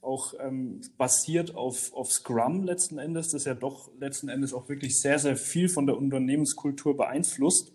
auch 0.00 0.34
ähm, 0.38 0.80
basiert 0.96 1.54
auf, 1.54 1.92
auf 1.92 2.12
Scrum 2.12 2.62
letzten 2.62 2.98
Endes, 2.98 3.30
das 3.30 3.44
ja 3.44 3.54
doch 3.54 3.90
letzten 3.98 4.28
Endes 4.28 4.54
auch 4.54 4.68
wirklich 4.68 5.00
sehr, 5.00 5.18
sehr 5.18 5.36
viel 5.36 5.68
von 5.68 5.86
der 5.86 5.96
Unternehmenskultur 5.96 6.96
beeinflusst. 6.96 7.72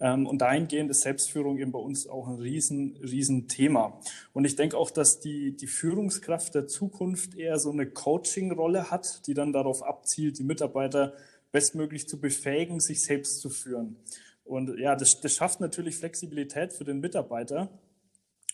Ähm, 0.00 0.26
und 0.26 0.38
dahingehend 0.38 0.90
ist 0.90 1.02
Selbstführung 1.02 1.58
eben 1.58 1.72
bei 1.72 1.78
uns 1.78 2.06
auch 2.06 2.28
ein 2.28 2.38
riesen, 2.38 2.96
riesen 3.02 3.48
Thema. 3.48 4.00
Und 4.32 4.44
ich 4.44 4.56
denke 4.56 4.76
auch, 4.76 4.90
dass 4.90 5.20
die, 5.20 5.56
die 5.56 5.66
Führungskraft 5.66 6.54
der 6.54 6.66
Zukunft 6.66 7.34
eher 7.34 7.58
so 7.58 7.70
eine 7.70 7.86
Coaching-Rolle 7.86 8.90
hat, 8.90 9.26
die 9.26 9.34
dann 9.34 9.52
darauf 9.52 9.82
abzielt, 9.82 10.38
die 10.38 10.44
Mitarbeiter 10.44 11.14
bestmöglich 11.50 12.08
zu 12.08 12.20
befähigen, 12.20 12.80
sich 12.80 13.02
selbst 13.02 13.40
zu 13.40 13.50
führen. 13.50 13.96
Und 14.44 14.78
ja, 14.78 14.96
das, 14.96 15.20
das 15.20 15.34
schafft 15.34 15.60
natürlich 15.60 15.96
Flexibilität 15.96 16.72
für 16.72 16.84
den 16.84 17.00
Mitarbeiter 17.00 17.68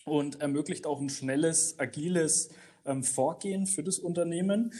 und 0.03 0.41
ermöglicht 0.41 0.85
auch 0.85 0.99
ein 0.99 1.09
schnelles, 1.09 1.79
agiles 1.79 2.49
ähm, 2.85 3.03
Vorgehen 3.03 3.65
für 3.65 3.83
das 3.83 3.99
Unternehmen. 3.99 4.73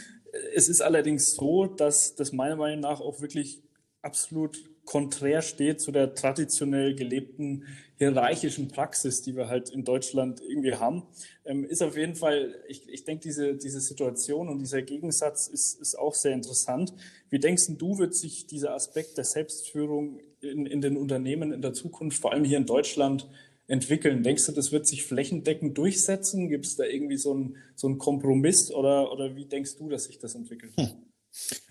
Es 0.53 0.67
ist 0.67 0.81
allerdings 0.81 1.35
so, 1.35 1.65
dass 1.65 2.15
das 2.15 2.31
meiner 2.31 2.55
Meinung 2.55 2.81
nach 2.81 2.99
auch 2.99 3.21
wirklich 3.21 3.61
absolut 4.01 4.69
konträr 4.85 5.41
steht 5.41 5.81
zu 5.81 5.91
der 5.91 6.13
traditionell 6.13 6.95
gelebten 6.95 7.65
hierarchischen 7.97 8.67
Praxis, 8.67 9.21
die 9.21 9.35
wir 9.35 9.47
halt 9.47 9.69
in 9.69 9.83
Deutschland 9.83 10.41
irgendwie 10.41 10.75
haben, 10.75 11.03
ähm, 11.45 11.65
ist 11.65 11.81
auf 11.81 11.97
jeden 11.97 12.15
Fall, 12.15 12.55
ich, 12.67 12.87
ich 12.89 13.03
denke, 13.03 13.23
diese, 13.23 13.55
diese 13.55 13.79
Situation 13.79 14.49
und 14.49 14.59
dieser 14.59 14.81
Gegensatz 14.81 15.47
ist, 15.47 15.79
ist 15.79 15.97
auch 15.97 16.13
sehr 16.13 16.33
interessant. 16.33 16.93
Wie 17.29 17.39
denkst 17.39 17.67
du, 17.77 17.97
wird 17.97 18.13
sich 18.13 18.47
dieser 18.47 18.73
Aspekt 18.73 19.17
der 19.17 19.23
Selbstführung 19.23 20.19
in, 20.41 20.65
in 20.65 20.81
den 20.81 20.97
Unternehmen 20.97 21.53
in 21.53 21.61
der 21.61 21.73
Zukunft, 21.73 22.21
vor 22.21 22.33
allem 22.33 22.43
hier 22.43 22.57
in 22.57 22.65
Deutschland, 22.65 23.29
entwickeln? 23.67 24.23
Denkst 24.23 24.45
du, 24.45 24.51
das 24.51 24.71
wird 24.71 24.85
sich 24.85 25.05
flächendeckend 25.05 25.77
durchsetzen? 25.77 26.49
Gibt 26.49 26.65
es 26.65 26.75
da 26.75 26.83
irgendwie 26.83 27.17
so 27.17 27.33
einen 27.33 27.57
so 27.75 27.87
einen 27.87 27.97
Kompromiss 27.97 28.71
oder, 28.71 29.11
oder 29.11 29.35
wie 29.35 29.45
denkst 29.45 29.77
du, 29.77 29.89
dass 29.89 30.03
sich 30.03 30.19
das 30.19 30.35
entwickelt? 30.35 30.73
Hm. 30.77 31.04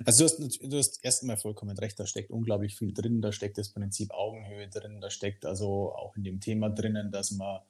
Also 0.05 0.27
du 0.27 0.45
hast, 0.45 0.63
du 0.63 0.79
hast 0.79 1.05
erstmal 1.05 1.37
vollkommen 1.37 1.77
recht, 1.79 1.99
da 1.99 2.07
steckt 2.07 2.31
unglaublich 2.31 2.77
viel 2.77 2.93
drin, 2.93 3.21
da 3.21 3.33
steckt 3.33 3.59
das 3.59 3.73
Prinzip 3.73 4.13
Augenhöhe 4.13 4.69
drin, 4.69 5.01
da 5.01 5.11
steckt 5.11 5.47
also 5.47 5.95
auch 5.95 6.17
in 6.17 6.25
dem 6.25 6.41
Thema 6.41 6.71
drinnen, 6.71 7.11
dass 7.11 7.31
man 7.33 7.61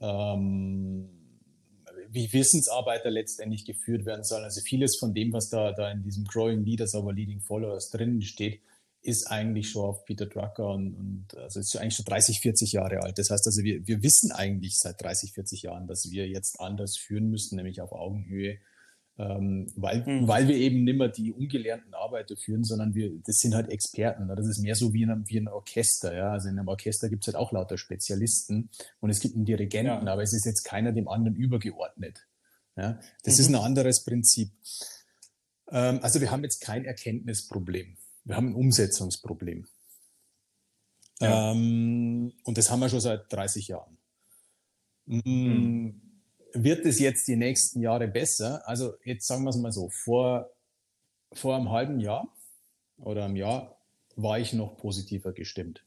ähm, 0.00 1.08
wie 2.08 2.32
Wissensarbeiter 2.32 3.10
letztendlich 3.10 3.64
geführt 3.64 4.04
werden 4.04 4.24
sollen. 4.24 4.44
Also 4.44 4.60
vieles 4.62 4.96
von 4.98 5.14
dem, 5.14 5.32
was 5.32 5.48
da, 5.48 5.72
da 5.72 5.90
in 5.90 6.02
diesem 6.02 6.24
Growing 6.24 6.64
Leaders 6.64 6.94
over 6.94 7.12
Leading 7.12 7.40
Followers 7.40 7.90
drin 7.90 8.22
steht, 8.22 8.60
ist 9.02 9.30
eigentlich 9.30 9.70
schon 9.70 9.84
auf 9.84 10.04
Peter 10.04 10.26
Drucker 10.26 10.68
und, 10.74 10.94
und 10.94 11.36
also 11.36 11.60
ist 11.60 11.74
eigentlich 11.76 11.94
schon 11.94 12.04
30, 12.04 12.40
40 12.40 12.72
Jahre 12.72 13.02
alt. 13.02 13.18
Das 13.18 13.30
heißt 13.30 13.46
also, 13.46 13.62
wir, 13.62 13.86
wir 13.86 14.02
wissen 14.02 14.30
eigentlich 14.32 14.78
seit 14.78 15.00
30, 15.00 15.32
40 15.32 15.62
Jahren, 15.62 15.86
dass 15.86 16.10
wir 16.10 16.28
jetzt 16.28 16.60
anders 16.60 16.98
führen 16.98 17.30
müssen, 17.30 17.56
nämlich 17.56 17.80
auf 17.80 17.92
Augenhöhe 17.92 18.58
ähm, 19.20 19.66
weil, 19.76 20.02
mhm. 20.06 20.26
weil 20.26 20.48
wir 20.48 20.56
eben 20.56 20.84
nicht 20.84 20.96
mehr 20.96 21.08
die 21.08 21.32
ungelernten 21.32 21.92
Arbeiter 21.92 22.38
führen, 22.38 22.64
sondern 22.64 22.94
wir, 22.94 23.12
das 23.26 23.40
sind 23.40 23.54
halt 23.54 23.68
Experten. 23.68 24.26
Das 24.28 24.46
ist 24.46 24.60
mehr 24.60 24.74
so 24.74 24.94
wie 24.94 25.02
in 25.02 25.10
einem, 25.10 25.28
wie 25.28 25.38
ein 25.38 25.48
Orchester. 25.48 26.16
Ja? 26.16 26.32
Also 26.32 26.48
in 26.48 26.58
einem 26.58 26.68
Orchester 26.68 27.10
gibt 27.10 27.24
es 27.24 27.26
halt 27.26 27.36
auch 27.36 27.52
lauter 27.52 27.76
Spezialisten 27.76 28.70
und 29.00 29.10
es 29.10 29.20
gibt 29.20 29.36
einen 29.36 29.44
Dirigenten, 29.44 30.06
ja. 30.06 30.12
aber 30.12 30.22
es 30.22 30.32
ist 30.32 30.46
jetzt 30.46 30.62
keiner 30.62 30.92
dem 30.92 31.06
anderen 31.06 31.36
übergeordnet. 31.36 32.26
Ja? 32.76 32.98
Das 33.22 33.34
mhm. 33.34 33.40
ist 33.40 33.48
ein 33.48 33.54
anderes 33.56 34.04
Prinzip. 34.04 34.52
Ähm, 35.70 35.98
also 36.02 36.22
wir 36.22 36.30
haben 36.30 36.42
jetzt 36.42 36.62
kein 36.62 36.86
Erkenntnisproblem. 36.86 37.98
Wir 38.24 38.36
haben 38.36 38.48
ein 38.48 38.54
Umsetzungsproblem. 38.54 39.66
Ja. 41.20 41.52
Ähm, 41.52 42.32
und 42.44 42.56
das 42.56 42.70
haben 42.70 42.80
wir 42.80 42.88
schon 42.88 43.00
seit 43.00 43.30
30 43.30 43.68
Jahren. 43.68 43.98
Mhm 45.04 46.09
wird 46.54 46.84
es 46.86 46.98
jetzt 46.98 47.28
die 47.28 47.36
nächsten 47.36 47.80
Jahre 47.80 48.08
besser? 48.08 48.66
Also 48.66 48.94
jetzt 49.04 49.26
sagen 49.26 49.44
wir 49.44 49.50
es 49.50 49.56
mal 49.56 49.72
so, 49.72 49.88
vor, 49.88 50.50
vor 51.32 51.56
einem 51.56 51.70
halben 51.70 52.00
Jahr 52.00 52.28
oder 52.98 53.24
einem 53.24 53.36
Jahr 53.36 53.76
war 54.16 54.38
ich 54.38 54.52
noch 54.52 54.76
positiver 54.76 55.32
gestimmt. 55.32 55.84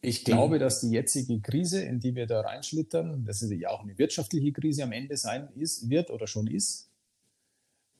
Ich 0.00 0.24
glaube, 0.24 0.56
mhm. 0.56 0.60
dass 0.60 0.80
die 0.80 0.90
jetzige 0.90 1.40
Krise, 1.40 1.82
in 1.82 2.00
die 2.00 2.14
wir 2.14 2.26
da 2.26 2.40
reinschlittern, 2.42 3.24
das 3.24 3.42
ist 3.42 3.50
ja 3.50 3.70
auch 3.70 3.82
eine 3.82 3.98
wirtschaftliche 3.98 4.52
Krise 4.52 4.84
am 4.84 4.92
Ende 4.92 5.16
sein 5.16 5.48
ist, 5.56 5.90
wird 5.90 6.10
oder 6.10 6.26
schon 6.26 6.46
ist, 6.46 6.88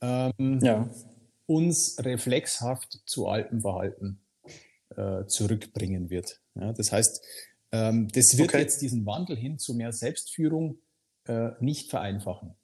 ähm, 0.01 0.61
ja. 0.63 0.89
uns 1.47 1.97
reflexhaft 1.99 3.01
zu 3.07 3.27
altem 3.27 3.61
Verhalten 3.61 4.21
äh, 4.95 5.27
zurückbringen 5.27 6.11
wird. 6.11 6.41
Ja, 6.55 6.73
das 6.73 6.93
heißt, 6.93 7.23
ähm, 7.73 8.09
das 8.13 8.39
wird 8.39 8.51
okay. 8.51 8.61
jetzt 8.61 8.83
diesen 8.83 9.05
Wandel 9.07 9.37
hin 9.37 9.59
zu 9.59 9.75
mehr 9.75 9.93
Selbstführung 9.93 10.79
äh, 11.27 11.53
nicht 11.61 11.91
vereinfachen. 11.91 12.55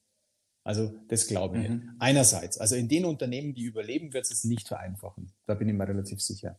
Also 0.64 0.94
das 1.08 1.26
glaube 1.26 1.60
ich. 1.60 1.68
Mhm. 1.68 1.96
Einerseits, 1.98 2.58
also 2.58 2.76
in 2.76 2.88
den 2.88 3.04
Unternehmen, 3.04 3.54
die 3.54 3.64
überleben, 3.64 4.12
wird 4.12 4.30
es 4.30 4.44
nicht 4.44 4.68
vereinfachen. 4.68 5.32
Da 5.46 5.54
bin 5.54 5.68
ich 5.68 5.74
mir 5.74 5.88
relativ 5.88 6.20
sicher. 6.20 6.58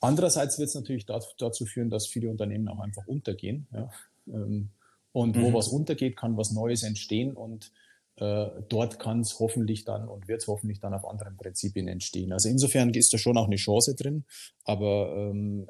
Andererseits 0.00 0.58
wird 0.58 0.68
es 0.68 0.74
natürlich 0.74 1.06
dazu 1.06 1.64
führen, 1.64 1.88
dass 1.88 2.06
viele 2.06 2.28
Unternehmen 2.28 2.68
auch 2.68 2.80
einfach 2.80 3.06
untergehen. 3.06 3.66
Ja? 3.72 3.90
Ähm, 4.28 4.70
und 5.12 5.36
mhm. 5.36 5.42
wo 5.42 5.54
was 5.54 5.68
untergeht, 5.68 6.16
kann 6.16 6.36
was 6.36 6.52
Neues 6.52 6.82
entstehen 6.82 7.32
und 7.32 7.72
äh, 8.16 8.48
dort 8.68 8.98
kann 8.98 9.20
es 9.20 9.38
hoffentlich 9.40 9.84
dann 9.84 10.08
und 10.08 10.28
wird 10.28 10.42
es 10.42 10.46
hoffentlich 10.46 10.80
dann 10.80 10.92
auf 10.92 11.06
anderen 11.06 11.36
Prinzipien 11.38 11.88
entstehen. 11.88 12.32
Also 12.32 12.50
insofern 12.50 12.92
ist 12.92 13.14
da 13.14 13.18
schon 13.18 13.38
auch 13.38 13.46
eine 13.46 13.56
Chance 13.56 13.94
drin, 13.94 14.24
aber 14.64 15.14
ähm, 15.16 15.68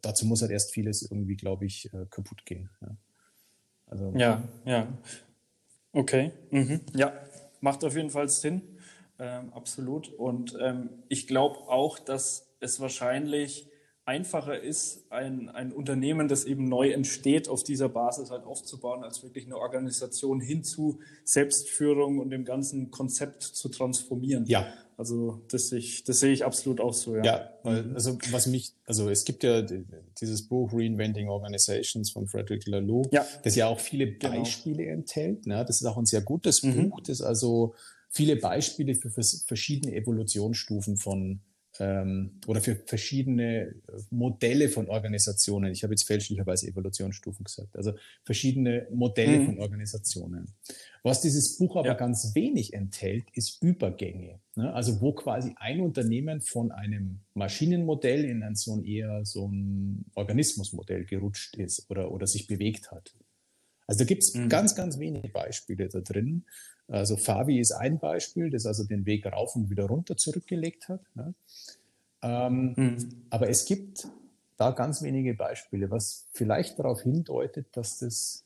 dazu 0.00 0.24
muss 0.26 0.40
halt 0.40 0.52
erst 0.52 0.72
vieles 0.72 1.02
irgendwie, 1.02 1.36
glaube 1.36 1.66
ich, 1.66 1.92
äh, 1.92 2.06
kaputt 2.10 2.46
gehen. 2.46 2.70
Ja. 2.80 2.96
Also, 3.86 4.12
ja, 4.16 4.42
ja. 4.64 4.88
Okay. 5.92 6.32
Mhm. 6.50 6.80
Ja, 6.94 7.12
macht 7.60 7.84
auf 7.84 7.96
jeden 7.96 8.10
Fall 8.10 8.28
Sinn. 8.28 8.62
Ähm, 9.18 9.52
absolut. 9.54 10.08
Und 10.12 10.56
ähm, 10.60 10.90
ich 11.08 11.26
glaube 11.26 11.58
auch, 11.68 11.98
dass 11.98 12.54
es 12.60 12.80
wahrscheinlich 12.80 13.68
einfacher 14.06 14.62
ist, 14.62 15.04
ein, 15.10 15.48
ein 15.48 15.72
Unternehmen, 15.72 16.28
das 16.28 16.44
eben 16.44 16.68
neu 16.68 16.90
entsteht, 16.90 17.48
auf 17.48 17.64
dieser 17.64 17.88
Basis 17.88 18.30
halt 18.30 18.44
aufzubauen, 18.44 19.02
als 19.02 19.22
wirklich 19.24 19.46
eine 19.46 19.58
Organisation 19.58 20.40
hin 20.40 20.62
zu 20.62 21.00
Selbstführung 21.24 22.20
und 22.20 22.30
dem 22.30 22.44
ganzen 22.44 22.92
Konzept 22.92 23.42
zu 23.42 23.68
transformieren. 23.68 24.46
Ja. 24.46 24.72
Also 24.96 25.42
das, 25.50 25.72
ich, 25.72 26.04
das 26.04 26.20
sehe 26.20 26.32
ich 26.32 26.44
absolut 26.44 26.80
auch 26.80 26.94
so, 26.94 27.16
ja. 27.16 27.24
Ja, 27.24 27.50
also 27.64 28.16
was 28.30 28.46
mich, 28.46 28.72
also 28.86 29.10
es 29.10 29.24
gibt 29.24 29.42
ja 29.42 29.60
dieses 29.60 30.48
Buch 30.48 30.72
Reinventing 30.72 31.28
Organizations 31.28 32.10
von 32.10 32.28
Frederick 32.28 32.66
Laloux, 32.66 33.02
ja. 33.10 33.26
das 33.42 33.56
ja 33.56 33.66
auch 33.66 33.80
viele 33.80 34.12
genau. 34.12 34.38
Beispiele 34.38 34.84
genau. 34.84 34.98
enthält. 34.98 35.46
Ne? 35.46 35.64
Das 35.66 35.80
ist 35.80 35.86
auch 35.86 35.98
ein 35.98 36.06
sehr 36.06 36.22
gutes 36.22 36.62
mhm. 36.62 36.90
Buch, 36.90 37.00
das 37.00 37.20
also 37.20 37.74
viele 38.08 38.36
Beispiele 38.36 38.94
für 38.94 39.10
verschiedene 39.10 39.94
Evolutionsstufen 39.94 40.96
von 40.96 41.40
ähm, 41.80 42.40
oder 42.46 42.60
für 42.60 42.76
verschiedene 42.76 43.74
Modelle 44.10 44.68
von 44.68 44.88
Organisationen. 44.88 45.72
Ich 45.72 45.82
habe 45.82 45.92
jetzt 45.92 46.06
fälschlicherweise 46.06 46.68
Evolutionsstufen 46.68 47.44
gesagt. 47.44 47.76
Also 47.76 47.92
verschiedene 48.24 48.86
Modelle 48.92 49.38
mhm. 49.38 49.46
von 49.46 49.58
Organisationen. 49.58 50.52
Was 51.02 51.20
dieses 51.20 51.58
Buch 51.58 51.76
aber 51.76 51.88
ja. 51.88 51.94
ganz 51.94 52.34
wenig 52.34 52.72
enthält, 52.72 53.28
ist 53.32 53.62
Übergänge. 53.62 54.40
Ne? 54.54 54.72
Also 54.72 55.00
wo 55.00 55.12
quasi 55.12 55.54
ein 55.56 55.80
Unternehmen 55.80 56.40
von 56.40 56.72
einem 56.72 57.20
Maschinenmodell 57.34 58.24
in 58.24 58.42
ein 58.42 58.54
so 58.54 58.76
ein 58.76 58.84
eher 58.84 59.24
so 59.24 59.48
ein 59.48 60.06
Organismusmodell 60.14 61.04
gerutscht 61.04 61.56
ist 61.56 61.90
oder, 61.90 62.10
oder 62.10 62.26
sich 62.26 62.46
bewegt 62.46 62.90
hat. 62.90 63.14
Also 63.86 64.00
da 64.00 64.04
gibt 64.04 64.24
es 64.24 64.34
mhm. 64.34 64.48
ganz, 64.48 64.74
ganz 64.74 64.98
wenige 64.98 65.28
Beispiele 65.28 65.88
da 65.88 66.00
drin. 66.00 66.44
Also 66.88 67.16
Fabi 67.16 67.58
ist 67.58 67.72
ein 67.72 67.98
Beispiel, 67.98 68.50
das 68.50 68.66
also 68.66 68.84
den 68.84 69.06
Weg 69.06 69.26
rauf 69.26 69.56
und 69.56 69.70
wieder 69.70 69.86
runter 69.86 70.16
zurückgelegt 70.16 70.88
hat. 70.88 71.00
Ne? 71.14 71.34
Ähm, 72.22 72.74
mhm. 72.76 73.08
Aber 73.30 73.48
es 73.48 73.64
gibt 73.64 74.08
da 74.56 74.70
ganz 74.70 75.02
wenige 75.02 75.34
Beispiele, 75.34 75.90
was 75.90 76.26
vielleicht 76.32 76.78
darauf 76.78 77.02
hindeutet, 77.02 77.66
dass 77.72 77.98
das 77.98 78.44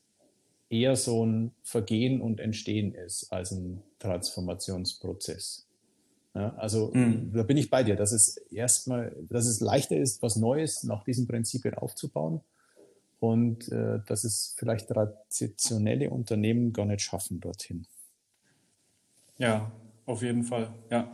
eher 0.69 0.95
so 0.95 1.25
ein 1.25 1.51
Vergehen 1.63 2.21
und 2.21 2.39
Entstehen 2.39 2.93
ist 2.95 3.31
als 3.31 3.51
ein 3.51 3.83
Transformationsprozess. 3.99 5.67
Ja, 6.33 6.55
also 6.55 6.91
mhm. 6.93 7.33
da 7.33 7.43
bin 7.43 7.57
ich 7.57 7.69
bei 7.69 7.83
dir, 7.83 7.95
dass 7.95 8.13
es 8.13 8.37
erstmal, 8.37 9.15
dass 9.29 9.45
es 9.45 9.59
leichter 9.59 9.97
ist, 9.97 10.21
was 10.21 10.37
Neues 10.37 10.83
nach 10.83 11.03
diesen 11.03 11.27
Prinzipien 11.27 11.75
aufzubauen 11.75 12.39
und 13.19 13.69
äh, 13.69 13.99
dass 14.07 14.23
es 14.23 14.55
vielleicht 14.57 14.87
traditionelle 14.87 16.09
Unternehmen 16.09 16.71
gar 16.71 16.85
nicht 16.85 17.01
schaffen 17.01 17.41
dorthin. 17.41 17.85
Ja, 19.41 19.71
auf 20.05 20.21
jeden 20.21 20.43
Fall. 20.43 20.73
Ja, 20.91 21.11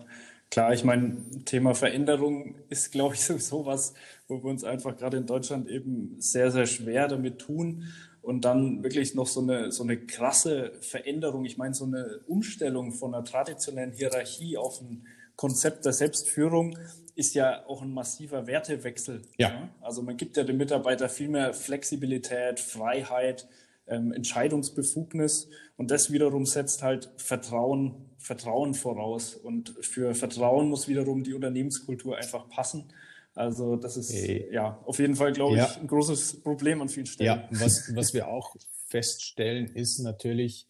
klar. 0.51 0.73
Ich 0.73 0.83
meine, 0.83 1.17
Thema 1.45 1.73
Veränderung 1.73 2.55
ist, 2.69 2.91
glaube 2.91 3.15
ich, 3.15 3.21
sowieso 3.25 3.65
was, 3.65 3.93
wo 4.27 4.43
wir 4.43 4.49
uns 4.49 4.63
einfach 4.63 4.97
gerade 4.97 5.17
in 5.17 5.25
Deutschland 5.25 5.69
eben 5.69 6.15
sehr, 6.19 6.51
sehr 6.51 6.65
schwer 6.65 7.07
damit 7.07 7.39
tun. 7.39 7.85
Und 8.21 8.43
dann 8.43 8.83
wirklich 8.83 9.15
noch 9.15 9.27
so 9.27 9.39
eine, 9.39 9.71
so 9.71 9.83
eine 9.83 9.97
krasse 9.97 10.73
Veränderung. 10.81 11.45
Ich 11.45 11.57
meine, 11.57 11.73
so 11.73 11.85
eine 11.85 12.19
Umstellung 12.27 12.91
von 12.91 13.15
einer 13.15 13.23
traditionellen 13.23 13.93
Hierarchie 13.93 14.57
auf 14.57 14.81
ein 14.81 15.07
Konzept 15.37 15.85
der 15.85 15.93
Selbstführung 15.93 16.77
ist 17.15 17.35
ja 17.35 17.65
auch 17.67 17.81
ein 17.81 17.93
massiver 17.93 18.45
Wertewechsel. 18.45 19.21
Ja. 19.37 19.49
ja? 19.49 19.69
Also 19.79 20.01
man 20.01 20.17
gibt 20.17 20.35
ja 20.35 20.43
dem 20.43 20.57
Mitarbeiter 20.57 21.07
viel 21.07 21.29
mehr 21.29 21.53
Flexibilität, 21.53 22.59
Freiheit, 22.59 23.47
ähm, 23.87 24.11
Entscheidungsbefugnis 24.11 25.49
und 25.77 25.91
das 25.91 26.11
wiederum 26.11 26.45
setzt 26.45 26.83
halt 26.83 27.09
Vertrauen 27.17 28.06
Vertrauen 28.27 28.73
voraus. 28.73 29.35
Und 29.35 29.73
für 29.81 30.13
Vertrauen 30.13 30.69
muss 30.69 30.89
wiederum 30.89 31.23
die 31.23 31.33
Unternehmenskultur 31.33 32.17
einfach 32.17 32.49
passen. 32.49 32.91
Also 33.33 33.77
das 33.77 33.95
ist 33.95 34.11
hey. 34.11 34.49
ja 34.51 34.81
auf 34.85 34.99
jeden 34.99 35.15
Fall, 35.15 35.31
glaube 35.31 35.55
ja. 35.55 35.65
ich, 35.65 35.77
ein 35.77 35.87
großes 35.87 36.41
Problem 36.41 36.81
an 36.81 36.89
vielen 36.89 37.05
Stellen. 37.05 37.27
Ja, 37.27 37.47
was, 37.51 37.95
was 37.95 38.13
wir 38.13 38.27
auch 38.27 38.55
feststellen, 38.87 39.67
ist 39.67 39.99
natürlich, 39.99 40.67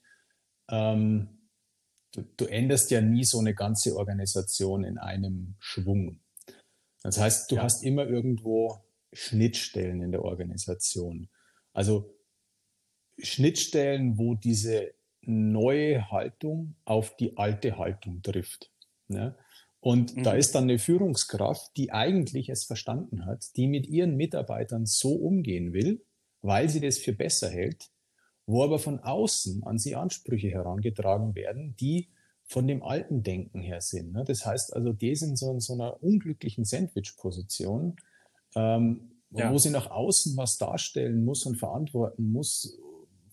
ähm, 0.70 1.30
du, 2.12 2.22
du 2.38 2.46
änderst 2.46 2.92
ja 2.92 3.02
nie 3.02 3.24
so 3.24 3.40
eine 3.40 3.56
ganze 3.56 3.96
Organisation 3.96 4.84
in 4.84 5.00
einem 5.00 5.56
Schwung. 5.58 6.20
Das 7.02 7.20
heißt, 7.20 7.50
du 7.50 7.56
ja. 7.56 7.64
hast 7.64 7.84
immer 7.84 8.06
irgendwo 8.06 8.84
Schnittstellen 9.14 10.04
in 10.04 10.12
der 10.12 10.24
Organisation. 10.24 11.30
Also 11.74 12.14
Schnittstellen, 13.18 14.20
wo 14.20 14.36
diese 14.36 14.94
neue 15.28 16.10
Haltung 16.10 16.76
auf 16.86 17.16
die 17.18 17.38
alte 17.38 17.78
Haltung 17.78 18.22
trifft. 18.22 18.72
Ne? 19.08 19.36
Und 19.80 20.16
mhm. 20.16 20.24
da 20.24 20.34
ist 20.34 20.56
dann 20.56 20.64
eine 20.64 20.80
Führungskraft, 20.80 21.76
die 21.78 21.92
eigentlich 21.92 22.50
es 22.50 22.64
verstanden 22.64 23.26
hat, 23.26 23.56
die 23.56 23.68
mit 23.68 23.88
ihren 23.88 24.16
Mitarbeitern 24.16 24.86
so 24.86 25.14
umgehen 25.14 25.74
will, 25.74 26.04
weil 26.42 26.70
sie 26.70 26.80
das 26.80 26.98
für 26.98 27.14
besser 27.14 27.50
hält, 27.50 27.90
wo 28.46 28.64
aber 28.64 28.80
von 28.80 29.00
außen 29.00 29.64
an 29.64 29.78
sie 29.78 29.96
Ansprüche 29.96 30.50
herangetragen 30.50 31.36
werden, 31.36 31.76
die 31.76 32.10
von 32.46 32.66
dem 32.66 32.82
alten 32.82 33.24
Denken 33.24 33.60
her 33.62 33.82
sind. 33.82 34.14
Ne? 34.14 34.24
Das 34.26 34.46
heißt 34.46 34.74
also, 34.74 34.94
die 34.94 35.16
sind 35.16 35.38
so 35.38 35.52
in 35.52 35.60
so 35.60 35.74
einer 35.74 36.02
unglücklichen 36.02 36.64
Sandwich-Position, 36.64 37.98
ähm, 38.56 39.12
ja. 39.32 39.52
wo 39.52 39.58
sie 39.58 39.70
nach 39.70 39.92
außen 39.92 40.38
was 40.38 40.58
darstellen 40.58 41.26
muss 41.26 41.46
und 41.46 41.58
verantworten 41.58 42.32
muss, 42.32 42.80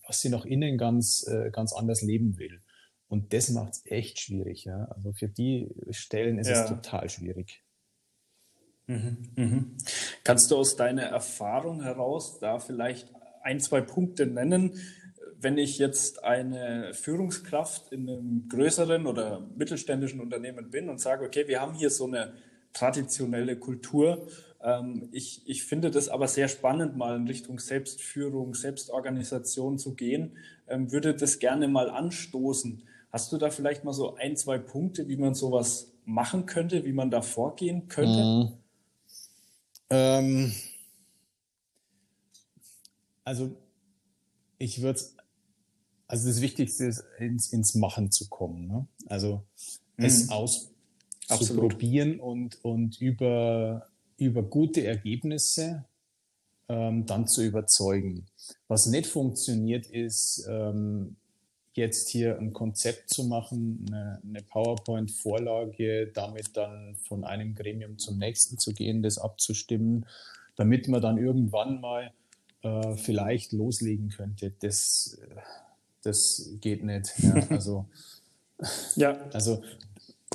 was 0.07 0.21
sie 0.21 0.29
nach 0.29 0.45
innen 0.45 0.77
ganz, 0.77 1.25
äh, 1.27 1.51
ganz 1.51 1.73
anders 1.73 2.01
leben 2.01 2.37
will. 2.37 2.61
Und 3.07 3.33
das 3.33 3.49
macht 3.49 3.73
es 3.73 3.85
echt 3.85 4.19
schwierig. 4.19 4.65
Ja? 4.65 4.85
Also 4.85 5.13
für 5.13 5.27
die 5.27 5.69
Stellen 5.91 6.39
ist 6.39 6.47
ja. 6.47 6.63
es 6.63 6.69
total 6.69 7.09
schwierig. 7.09 7.63
Mhm, 8.87 9.17
mhm. 9.35 9.77
Kannst 10.23 10.51
du 10.51 10.57
aus 10.57 10.75
deiner 10.75 11.03
Erfahrung 11.03 11.81
heraus 11.81 12.39
da 12.39 12.59
vielleicht 12.59 13.11
ein, 13.41 13.59
zwei 13.59 13.81
Punkte 13.81 14.25
nennen, 14.27 14.79
wenn 15.37 15.57
ich 15.57 15.77
jetzt 15.77 16.23
eine 16.23 16.93
Führungskraft 16.93 17.91
in 17.91 18.09
einem 18.09 18.49
größeren 18.49 19.05
oder 19.05 19.47
mittelständischen 19.55 20.19
Unternehmen 20.19 20.69
bin 20.71 20.89
und 20.89 20.99
sage, 20.99 21.25
okay, 21.25 21.47
wir 21.47 21.61
haben 21.61 21.73
hier 21.73 21.89
so 21.89 22.05
eine 22.05 22.33
traditionelle 22.73 23.57
Kultur. 23.57 24.27
Ähm, 24.65 25.09
ich, 25.11 25.43
ich 25.45 25.63
finde 25.63 25.91
das 25.91 26.09
aber 26.09 26.27
sehr 26.27 26.47
spannend, 26.47 26.97
mal 26.97 27.15
in 27.15 27.27
Richtung 27.27 27.59
Selbstführung, 27.59 28.55
Selbstorganisation 28.55 29.77
zu 29.77 29.93
gehen, 29.93 30.37
ähm, 30.67 30.91
würde 30.91 31.13
das 31.15 31.37
gerne 31.37 31.67
mal 31.67 31.91
anstoßen. 31.91 32.81
Hast 33.11 33.31
du 33.31 33.37
da 33.37 33.51
vielleicht 33.51 33.83
mal 33.83 33.93
so 33.93 34.15
ein, 34.15 34.35
zwei 34.35 34.57
Punkte, 34.57 35.07
wie 35.07 35.17
man 35.17 35.35
sowas 35.35 35.91
machen 36.03 36.47
könnte, 36.47 36.83
wie 36.83 36.93
man 36.93 37.11
da 37.11 37.21
vorgehen 37.21 37.87
könnte? 37.87 38.23
Mhm. 38.23 38.53
Ähm, 39.91 40.51
also 43.23 43.55
ich 44.57 44.81
würde, 44.81 44.99
also 46.07 46.27
das 46.27 46.41
Wichtigste 46.41 46.85
ist, 46.85 47.03
ins, 47.19 47.53
ins 47.53 47.75
Machen 47.75 48.09
zu 48.09 48.29
kommen. 48.29 48.67
Ne? 48.67 48.87
Also 49.05 49.43
mhm. 49.97 50.05
es 50.05 50.29
auszuprobieren 50.29 52.19
und, 52.19 52.65
und 52.65 52.99
über, 52.99 53.89
über 54.17 54.43
gute 54.43 54.85
Ergebnisse 54.85 55.85
ähm, 56.69 57.05
dann 57.05 57.27
zu 57.27 57.43
überzeugen. 57.43 58.25
Was 58.67 58.85
nicht 58.85 59.07
funktioniert, 59.07 59.87
ist, 59.87 60.47
ähm, 60.49 61.15
jetzt 61.73 62.09
hier 62.09 62.39
ein 62.39 62.53
Konzept 62.53 63.09
zu 63.09 63.25
machen, 63.25 63.85
eine, 63.87 64.21
eine 64.23 64.41
PowerPoint-Vorlage, 64.41 66.07
damit 66.07 66.55
dann 66.55 66.95
von 66.95 67.23
einem 67.25 67.53
Gremium 67.53 67.97
zum 67.97 68.17
nächsten 68.17 68.57
zu 68.57 68.73
gehen, 68.73 69.03
das 69.03 69.17
abzustimmen, 69.17 70.05
damit 70.55 70.87
man 70.87 71.01
dann 71.01 71.17
irgendwann 71.17 71.81
mal 71.81 72.11
äh, 72.61 72.95
vielleicht 72.95 73.51
loslegen 73.51 74.09
könnte. 74.09 74.53
Das, 74.59 75.19
das 76.01 76.49
geht 76.61 76.83
nicht. 76.83 77.11
Ja, 77.19 77.33
also, 77.49 77.85
ja. 78.95 79.11
also 79.33 79.61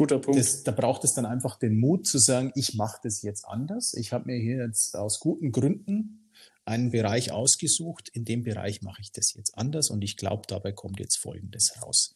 Guter 0.00 0.18
Punkt. 0.18 0.40
Das, 0.40 0.62
da 0.62 0.72
braucht 0.72 1.04
es 1.04 1.12
dann 1.12 1.26
einfach 1.26 1.58
den 1.58 1.78
Mut 1.78 2.06
zu 2.06 2.18
sagen, 2.18 2.52
ich 2.54 2.72
mache 2.72 2.98
das 3.02 3.20
jetzt 3.20 3.44
anders. 3.44 3.92
Ich 3.92 4.14
habe 4.14 4.32
mir 4.32 4.38
hier 4.38 4.64
jetzt 4.64 4.96
aus 4.96 5.20
guten 5.20 5.52
Gründen 5.52 6.32
einen 6.64 6.90
Bereich 6.90 7.32
ausgesucht, 7.32 8.08
in 8.14 8.24
dem 8.24 8.42
Bereich 8.42 8.80
mache 8.80 9.02
ich 9.02 9.12
das 9.12 9.34
jetzt 9.34 9.58
anders 9.58 9.90
und 9.90 10.00
ich 10.00 10.16
glaube, 10.16 10.44
dabei 10.48 10.72
kommt 10.72 11.00
jetzt 11.00 11.18
Folgendes 11.18 11.74
raus. 11.82 12.14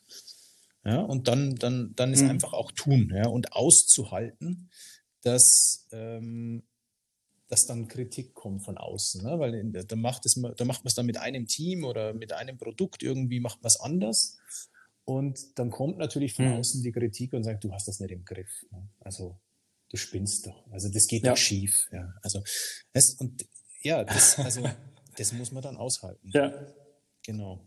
Ja, 0.82 1.00
und 1.00 1.28
dann, 1.28 1.56
dann, 1.56 1.92
dann 1.94 2.14
ist 2.14 2.22
mhm. 2.22 2.30
einfach 2.30 2.54
auch 2.54 2.72
tun 2.72 3.12
ja, 3.14 3.28
und 3.28 3.52
auszuhalten, 3.52 4.70
dass, 5.20 5.86
ähm, 5.92 6.62
dass 7.48 7.66
dann 7.66 7.86
Kritik 7.86 8.32
kommt 8.32 8.64
von 8.64 8.78
außen. 8.78 9.24
Ne? 9.24 9.38
Weil 9.38 9.62
da 9.72 9.96
macht, 9.96 10.24
es, 10.24 10.40
da 10.56 10.64
macht 10.64 10.84
man 10.84 10.88
es 10.88 10.94
dann 10.94 11.04
mit 11.04 11.18
einem 11.18 11.48
Team 11.48 11.84
oder 11.84 12.14
mit 12.14 12.32
einem 12.32 12.56
Produkt, 12.56 13.02
irgendwie 13.02 13.40
macht 13.40 13.62
man 13.62 13.68
es 13.68 13.78
anders. 13.78 14.38
Und 15.04 15.58
dann 15.58 15.70
kommt 15.70 15.98
natürlich 15.98 16.34
von 16.34 16.46
mhm. 16.46 16.52
außen 16.54 16.82
die 16.82 16.92
Kritik 16.92 17.32
und 17.32 17.44
sagt, 17.44 17.64
du 17.64 17.72
hast 17.72 17.86
das 17.88 18.00
nicht 18.00 18.10
im 18.10 18.24
Griff. 18.24 18.64
Ne? 18.70 18.88
Also 19.00 19.38
du 19.90 19.96
spinnst 19.96 20.46
doch. 20.46 20.66
Also 20.70 20.88
das 20.88 21.06
geht 21.06 21.24
ja. 21.24 21.32
doch 21.32 21.36
schief. 21.36 21.88
Ja, 21.92 22.14
also 22.22 22.42
es, 22.92 23.14
und 23.14 23.46
ja, 23.82 24.02
das, 24.04 24.38
also, 24.38 24.62
das 25.16 25.32
muss 25.32 25.52
man 25.52 25.62
dann 25.62 25.76
aushalten. 25.76 26.30
Ja. 26.32 26.52
Genau. 27.22 27.66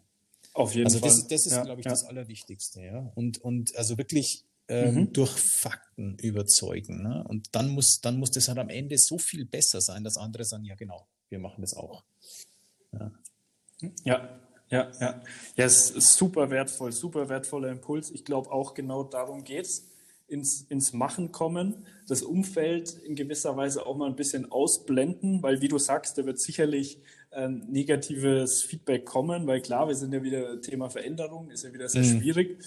Auf 0.54 0.74
jeden 0.74 0.88
also 0.88 1.00
Fall. 1.00 1.10
Das, 1.10 1.28
das 1.28 1.46
ist, 1.46 1.52
ja, 1.52 1.64
glaube 1.64 1.82
ich, 1.82 1.86
ja. 1.86 1.92
das 1.92 2.04
Allerwichtigste. 2.04 2.82
Ja? 2.82 3.12
Und, 3.16 3.38
und 3.40 3.76
also 3.76 3.98
wirklich 3.98 4.44
ähm, 4.68 4.96
mhm. 4.96 5.14
durch 5.14 5.32
Fakten 5.32 6.18
überzeugen. 6.18 7.04
Ne? 7.04 7.24
Und 7.28 7.56
dann 7.56 7.70
muss, 7.70 8.02
dann 8.02 8.18
muss 8.18 8.32
das 8.32 8.48
halt 8.48 8.58
am 8.58 8.70
Ende 8.70 8.98
so 8.98 9.18
viel 9.18 9.46
besser 9.46 9.82
sein, 9.82 10.04
dass 10.04 10.18
andere 10.18 10.44
sagen, 10.44 10.66
ja 10.66 10.76
genau, 10.76 11.08
wir 11.30 11.40
machen 11.40 11.62
das 11.62 11.76
auch. 11.76 12.04
Ja, 12.92 13.12
ja, 14.04 14.40
ja. 14.70 14.88
Ja, 15.00 15.22
ja 15.56 15.66
es 15.66 15.92
ist 15.92 16.14
super 16.14 16.50
wertvoll, 16.50 16.92
super 16.92 17.30
wertvoller 17.30 17.70
Impuls. 17.70 18.12
Ich 18.12 18.26
glaube 18.26 18.52
auch 18.52 18.74
genau 18.74 19.04
darum 19.04 19.44
geht 19.44 19.66
es 19.66 19.87
ins, 20.28 20.64
ins 20.64 20.94
Machen 20.94 21.32
kommen, 21.32 21.86
das 22.08 22.22
Umfeld 22.22 22.98
in 23.04 23.16
gewisser 23.16 23.56
Weise 23.56 23.86
auch 23.86 23.96
mal 23.96 24.08
ein 24.08 24.16
bisschen 24.16 24.52
ausblenden, 24.52 25.42
weil 25.42 25.62
wie 25.62 25.68
du 25.68 25.78
sagst, 25.78 26.18
da 26.18 26.26
wird 26.26 26.40
sicherlich 26.40 27.00
ähm, 27.32 27.64
negatives 27.70 28.64
Feedback 28.64 29.06
kommen, 29.06 29.48
weil 29.48 29.62
klar, 29.62 29.88
wir 29.88 29.96
sind 29.96 30.14
ja 30.14 30.24
wieder 30.24 30.62
Thema 30.62 30.90
Veränderung, 30.90 31.50
ist 31.50 31.64
ja 31.64 31.74
wieder 31.74 31.88
sehr 31.88 32.04
mhm. 32.04 32.20
schwierig. 32.20 32.58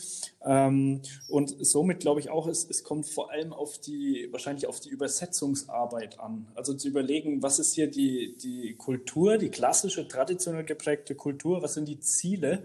Ähm, 0.44 1.01
und 1.29 1.55
somit 1.64 2.01
glaube 2.01 2.20
ich 2.20 2.31
auch, 2.31 2.46
es, 2.46 2.68
es 2.68 2.85
kommt 2.85 3.07
vor 3.07 3.31
allem 3.31 3.53
auf 3.53 3.79
die, 3.79 4.29
wahrscheinlich 4.31 4.66
auf 4.66 4.81
die 4.81 4.90
Übersetzungsarbeit 4.90 6.20
an. 6.20 6.46
Also 6.55 6.75
zu 6.75 6.88
überlegen, 6.88 7.42
was 7.42 7.59
ist 7.59 7.75
hier 7.75 7.90
die, 7.90 8.37
die 8.37 8.75
Kultur, 8.75 9.38
die 9.38 9.51
klassische, 9.51 10.07
traditionell 10.07 10.64
geprägte 10.64 11.14
Kultur, 11.14 11.62
was 11.62 11.75
sind 11.75 11.88
die 11.88 12.01
Ziele? 12.01 12.62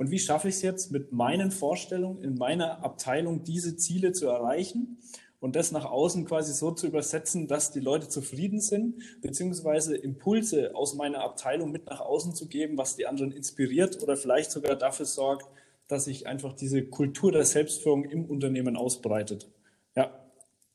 Und 0.00 0.10
wie 0.10 0.18
schaffe 0.18 0.48
ich 0.48 0.54
es 0.54 0.62
jetzt 0.62 0.92
mit 0.92 1.12
meinen 1.12 1.50
Vorstellungen 1.50 2.22
in 2.22 2.36
meiner 2.36 2.82
Abteilung, 2.82 3.44
diese 3.44 3.76
Ziele 3.76 4.12
zu 4.12 4.28
erreichen 4.28 4.96
und 5.40 5.56
das 5.56 5.72
nach 5.72 5.84
außen 5.84 6.24
quasi 6.24 6.54
so 6.54 6.70
zu 6.70 6.86
übersetzen, 6.86 7.48
dass 7.48 7.70
die 7.70 7.80
Leute 7.80 8.08
zufrieden 8.08 8.62
sind, 8.62 8.94
beziehungsweise 9.20 9.94
Impulse 9.94 10.74
aus 10.74 10.94
meiner 10.94 11.20
Abteilung 11.20 11.70
mit 11.70 11.84
nach 11.84 12.00
außen 12.00 12.34
zu 12.34 12.48
geben, 12.48 12.78
was 12.78 12.96
die 12.96 13.06
anderen 13.06 13.30
inspiriert 13.30 14.02
oder 14.02 14.16
vielleicht 14.16 14.52
sogar 14.52 14.74
dafür 14.74 15.04
sorgt, 15.04 15.50
dass 15.86 16.06
sich 16.06 16.26
einfach 16.26 16.54
diese 16.54 16.82
Kultur 16.82 17.30
der 17.30 17.44
Selbstführung 17.44 18.04
im 18.04 18.24
Unternehmen 18.24 18.76
ausbreitet. 18.76 19.50
Ja, 19.94 20.18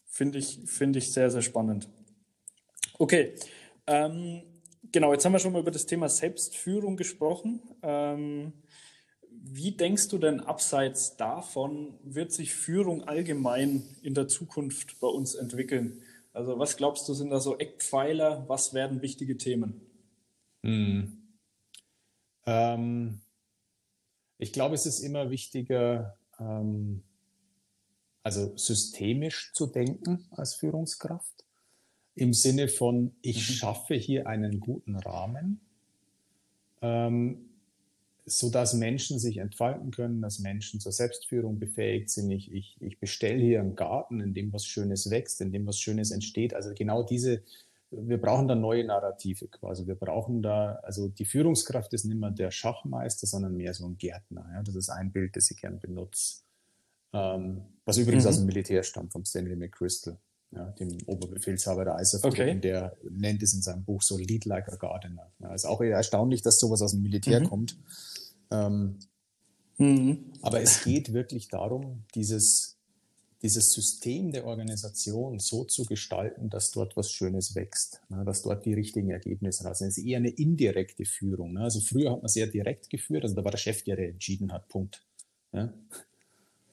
finde 0.05 0.37
ich, 0.37 0.59
finde 0.67 0.99
ich 0.99 1.11
sehr, 1.11 1.31
sehr 1.31 1.41
spannend. 1.41 1.89
Okay, 2.99 3.33
ähm, 3.87 4.43
genau, 4.91 5.13
jetzt 5.13 5.25
haben 5.25 5.33
wir 5.33 5.39
schon 5.39 5.53
mal 5.53 5.61
über 5.61 5.71
das 5.71 5.87
Thema 5.87 6.09
Selbstführung 6.09 6.95
gesprochen. 6.95 7.63
Ähm, 7.81 8.53
wie 9.47 9.71
denkst 9.71 10.07
du 10.07 10.17
denn 10.17 10.39
abseits 10.39 11.17
davon, 11.17 11.93
wird 12.03 12.31
sich 12.31 12.55
Führung 12.55 13.03
allgemein 13.03 13.83
in 14.01 14.15
der 14.15 14.27
Zukunft 14.27 14.99
bei 14.99 15.07
uns 15.07 15.35
entwickeln? 15.35 16.01
Also 16.33 16.57
was 16.57 16.77
glaubst 16.77 17.07
du, 17.07 17.13
sind 17.13 17.29
da 17.29 17.39
so 17.39 17.57
Eckpfeiler? 17.57 18.43
Was 18.47 18.73
werden 18.73 19.01
wichtige 19.01 19.37
Themen? 19.37 19.81
Hm. 20.63 21.21
Ähm, 22.45 23.21
ich 24.37 24.51
glaube, 24.51 24.75
es 24.75 24.85
ist 24.85 24.99
immer 24.99 25.29
wichtiger, 25.29 26.17
ähm, 26.39 27.03
also 28.23 28.57
systemisch 28.57 29.53
zu 29.53 29.67
denken 29.67 30.25
als 30.31 30.55
Führungskraft. 30.55 31.45
Im 32.15 32.33
Sinne 32.33 32.67
von, 32.67 33.15
ich 33.21 33.37
mhm. 33.37 33.53
schaffe 33.53 33.93
hier 33.93 34.27
einen 34.27 34.59
guten 34.59 34.95
Rahmen. 34.95 35.61
Ähm, 36.81 37.54
so 38.25 38.49
dass 38.49 38.73
Menschen 38.73 39.19
sich 39.19 39.37
entfalten 39.37 39.91
können, 39.91 40.21
dass 40.21 40.39
Menschen 40.39 40.79
zur 40.79 40.91
Selbstführung 40.91 41.59
befähigt 41.59 42.09
sind. 42.09 42.31
Ich, 42.31 42.51
ich, 42.51 42.75
ich 42.79 42.99
bestelle 42.99 43.39
hier 43.39 43.59
einen 43.59 43.75
Garten, 43.75 44.19
in 44.19 44.33
dem 44.33 44.51
was 44.51 44.65
Schönes 44.65 45.11
wächst, 45.11 45.41
in 45.41 45.51
dem 45.51 45.67
was 45.67 45.79
Schönes 45.79 46.11
entsteht. 46.11 46.55
Also 46.55 46.73
genau 46.73 47.03
diese, 47.03 47.43
wir 47.91 48.19
brauchen 48.19 48.47
da 48.47 48.55
neue 48.55 48.83
Narrative 48.83 49.47
quasi. 49.47 49.85
Wir 49.85 49.95
brauchen 49.95 50.41
da, 50.41 50.79
also 50.81 51.07
die 51.07 51.25
Führungskraft 51.25 51.93
ist 51.93 52.05
nicht 52.05 52.17
mehr 52.17 52.31
der 52.31 52.49
Schachmeister, 52.49 53.27
sondern 53.27 53.55
mehr 53.55 53.75
so 53.75 53.85
ein 53.85 53.97
Gärtner. 53.97 54.49
Ja? 54.53 54.63
Das 54.63 54.75
ist 54.75 54.89
ein 54.89 55.11
Bild, 55.11 55.35
das 55.35 55.51
ich 55.51 55.57
gern 55.57 55.79
benutze. 55.79 56.41
Ähm, 57.13 57.61
was 57.85 57.97
übrigens 57.97 58.23
mhm. 58.23 58.29
aus 58.29 58.37
dem 58.37 58.45
Militär 58.47 58.81
stammt, 58.81 59.11
vom 59.11 59.23
Stanley 59.23 59.55
McChrystal, 59.55 60.17
ja, 60.51 60.65
dem 60.79 60.97
Oberbefehlshaber 61.05 61.85
der 61.85 61.99
ISAF. 61.99 62.23
Okay. 62.23 62.59
Der 62.59 62.97
nennt 63.09 63.43
es 63.43 63.53
in 63.53 63.61
seinem 63.61 63.83
Buch 63.83 64.01
so 64.01 64.17
Lead 64.17 64.45
like 64.45 64.67
a 64.67 64.75
Gardener. 64.75 65.31
Ja, 65.39 65.53
ist 65.53 65.65
auch 65.65 65.81
erstaunlich, 65.81 66.41
dass 66.41 66.59
sowas 66.59 66.81
aus 66.81 66.91
dem 66.91 67.03
Militär 67.03 67.39
mhm. 67.41 67.49
kommt. 67.49 67.77
Ähm, 68.51 68.99
mhm. 69.77 70.31
Aber 70.41 70.61
es 70.61 70.83
geht 70.83 71.13
wirklich 71.13 71.47
darum, 71.47 72.03
dieses, 72.13 72.77
dieses 73.41 73.73
System 73.73 74.31
der 74.31 74.45
Organisation 74.45 75.39
so 75.39 75.63
zu 75.65 75.85
gestalten, 75.85 76.49
dass 76.49 76.71
dort 76.71 76.95
was 76.97 77.11
Schönes 77.11 77.55
wächst, 77.55 78.01
ne, 78.09 78.23
dass 78.25 78.41
dort 78.41 78.65
die 78.65 78.73
richtigen 78.73 79.11
Ergebnisse 79.11 79.65
raus 79.65 79.79
sind. 79.79 79.89
Es 79.89 79.97
ist 79.97 80.05
eher 80.05 80.17
eine 80.17 80.29
indirekte 80.29 81.05
Führung. 81.05 81.53
Ne? 81.53 81.61
Also 81.61 81.79
früher 81.79 82.11
hat 82.11 82.21
man 82.21 82.29
sehr 82.29 82.47
direkt 82.47 82.89
geführt, 82.89 83.23
also 83.23 83.35
da 83.35 83.43
war 83.43 83.51
der 83.51 83.57
Chef, 83.57 83.83
der, 83.83 83.99
entschieden 83.99 84.51
hat, 84.51 84.67
Punkt. 84.67 85.03
Ja? 85.51 85.73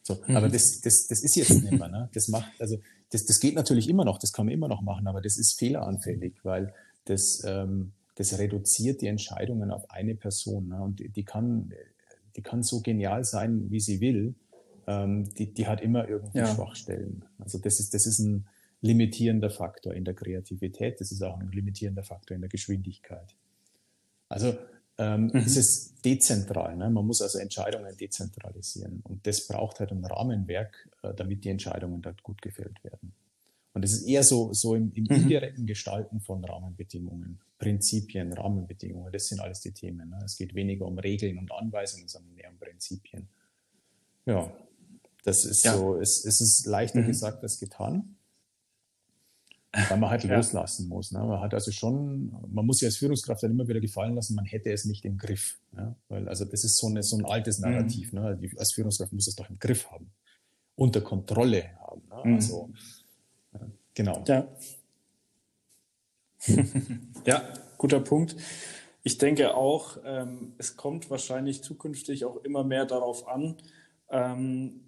So, 0.02 0.20
mhm. 0.26 0.37
Aber 0.37 0.48
das, 0.48 0.80
das, 0.80 1.06
das 1.06 1.22
ist 1.22 1.37
jetzt 1.37 1.62
nicht 1.62 1.72
mehr. 1.72 1.88
Ne? 1.88 2.08
Das 2.12 2.28
macht, 2.28 2.50
also 2.58 2.78
das, 3.11 3.26
das 3.26 3.40
geht 3.40 3.54
natürlich 3.54 3.88
immer 3.88 4.04
noch, 4.04 4.18
das 4.18 4.32
kann 4.32 4.46
man 4.46 4.54
immer 4.54 4.68
noch 4.68 4.82
machen, 4.82 5.06
aber 5.06 5.20
das 5.20 5.37
ist 5.37 5.58
fehleranfällig, 5.58 6.37
weil 6.42 6.74
das, 7.04 7.42
ähm, 7.44 7.92
das 8.16 8.38
reduziert 8.38 9.01
die 9.01 9.07
Entscheidungen 9.07 9.70
auf 9.70 9.90
eine 9.90 10.14
Person. 10.14 10.68
Ne? 10.68 10.81
Und 10.81 11.03
die, 11.16 11.25
kann, 11.25 11.72
die 12.37 12.42
kann 12.42 12.62
so 12.62 12.81
genial 12.81 13.25
sein, 13.25 13.70
wie 13.70 13.81
sie 13.81 14.01
will. 14.01 14.35
Ähm, 14.87 15.33
die, 15.35 15.53
die 15.53 15.66
hat 15.66 15.81
immer 15.81 16.09
irgendwie 16.09 16.38
ja. 16.38 16.55
Schwachstellen. 16.55 17.25
Also 17.38 17.59
das 17.59 17.81
ist, 17.81 17.94
das 17.94 18.07
ist 18.07 18.18
ein 18.18 18.46
limitierender 18.81 19.51
Faktor 19.51 19.94
in 19.94 20.05
der 20.05 20.14
Kreativität, 20.14 21.01
das 21.01 21.12
ist 21.12 21.22
auch 21.22 21.38
ein 21.38 21.53
limitierender 21.53 22.03
Faktor 22.03 22.35
in 22.35 22.40
der 22.40 22.51
Geschwindigkeit. 22.51 23.37
Also 24.29 24.57
ähm, 24.98 25.31
mhm. 25.33 25.37
es 25.37 25.57
ist 25.57 26.05
dezentral. 26.05 26.77
Ne? 26.77 26.90
Man 26.90 27.07
muss 27.07 27.22
also 27.22 27.38
Entscheidungen 27.38 27.96
dezentralisieren. 27.96 29.01
Und 29.05 29.27
das 29.27 29.46
braucht 29.46 29.81
halt 29.81 29.92
ein 29.92 30.05
Rahmenwerk, 30.05 30.88
äh, 31.03 31.14
damit 31.14 31.44
die 31.44 31.51
Entscheidungen 31.51 32.03
dort 32.03 32.22
gut 32.22 32.42
gefällt 32.42 32.83
werden. 32.85 33.12
Und 33.75 33.85
es 33.85 33.92
ist 33.92 34.03
eher 34.03 34.22
so, 34.22 34.53
so 34.53 34.75
im, 34.75 34.92
im 34.94 35.05
mhm. 35.05 35.11
indirekten 35.11 35.66
Gestalten 35.66 36.20
von 36.20 36.44
Rahmenbedingungen, 36.44 37.40
Prinzipien, 37.62 38.33
Rahmenbedingungen. 38.33 39.12
Das 39.12 39.29
sind 39.29 39.40
alles 39.40 39.61
die 39.61 39.72
Themen. 39.72 40.11
Ne? 40.11 40.18
Es 40.25 40.37
geht 40.37 40.55
weniger 40.55 40.87
um 40.87 40.98
Regeln 40.98 41.38
und 41.38 41.53
Anweisungen, 41.53 42.09
sondern 42.09 42.35
mehr 42.35 42.51
um 42.51 42.59
Prinzipien. 42.59 43.29
Ja, 44.27 44.53
das 45.25 45.44
ist 45.44 45.64
ja. 45.64 45.77
so, 45.77 45.96
es, 45.96 46.25
es 46.25 46.40
ist 46.40 46.66
leichter 46.66 47.01
mhm. 47.01 47.07
gesagt 47.07 47.42
als 47.42 47.59
getan 47.59 48.16
weil 49.72 49.98
man 49.98 50.11
halt 50.11 50.25
ja. 50.25 50.37
loslassen 50.37 50.88
muss. 50.88 51.12
Ne? 51.12 51.20
Man 51.20 51.40
hat 51.40 51.55
also 51.55 51.72
schon, 51.72 52.31
man 52.53 52.66
muss 52.66 52.79
sich 52.79 52.87
als 52.87 52.98
Führungskraft 52.98 53.42
dann 53.42 53.53
immer 53.53 53.66
wieder 53.66 53.81
gefallen 53.81 54.14
lassen, 54.14 54.35
man 54.35 54.44
hätte 54.44 54.70
es 54.70 54.85
nicht 54.85 55.05
im 55.05 55.16
Griff. 55.16 55.59
Ja? 55.75 55.96
Weil 56.09 56.29
also 56.29 56.44
das 56.44 56.64
ist 56.64 56.77
so, 56.77 56.88
eine, 56.88 57.03
so 57.03 57.16
ein 57.16 57.25
altes 57.25 57.59
mhm. 57.59 57.70
Narrativ. 57.70 58.12
Mhm. 58.12 58.20
Ne? 58.20 58.38
Die, 58.40 58.59
als 58.59 58.72
Führungskraft 58.72 59.12
muss 59.12 59.29
es 59.29 59.35
doch 59.35 59.48
im 59.48 59.59
Griff 59.59 59.90
haben, 59.90 60.11
unter 60.77 61.01
Kontrolle 61.01 61.70
haben. 61.81 62.03
Ne? 62.09 62.22
Mhm. 62.25 62.35
Also 62.35 62.70
genau. 63.94 64.22
Ja. 64.27 64.46
ja, 67.26 67.42
guter 67.78 68.00
Punkt. 68.00 68.37
Ich 69.02 69.18
denke 69.18 69.55
auch, 69.55 69.98
ähm, 70.05 70.55
es 70.59 70.76
kommt 70.76 71.11
wahrscheinlich 71.11 71.62
zukünftig 71.62 72.24
auch 72.24 72.37
immer 72.44 72.64
mehr 72.64 72.87
darauf 72.87 73.26
an, 73.26 73.57
ähm, 74.11 74.81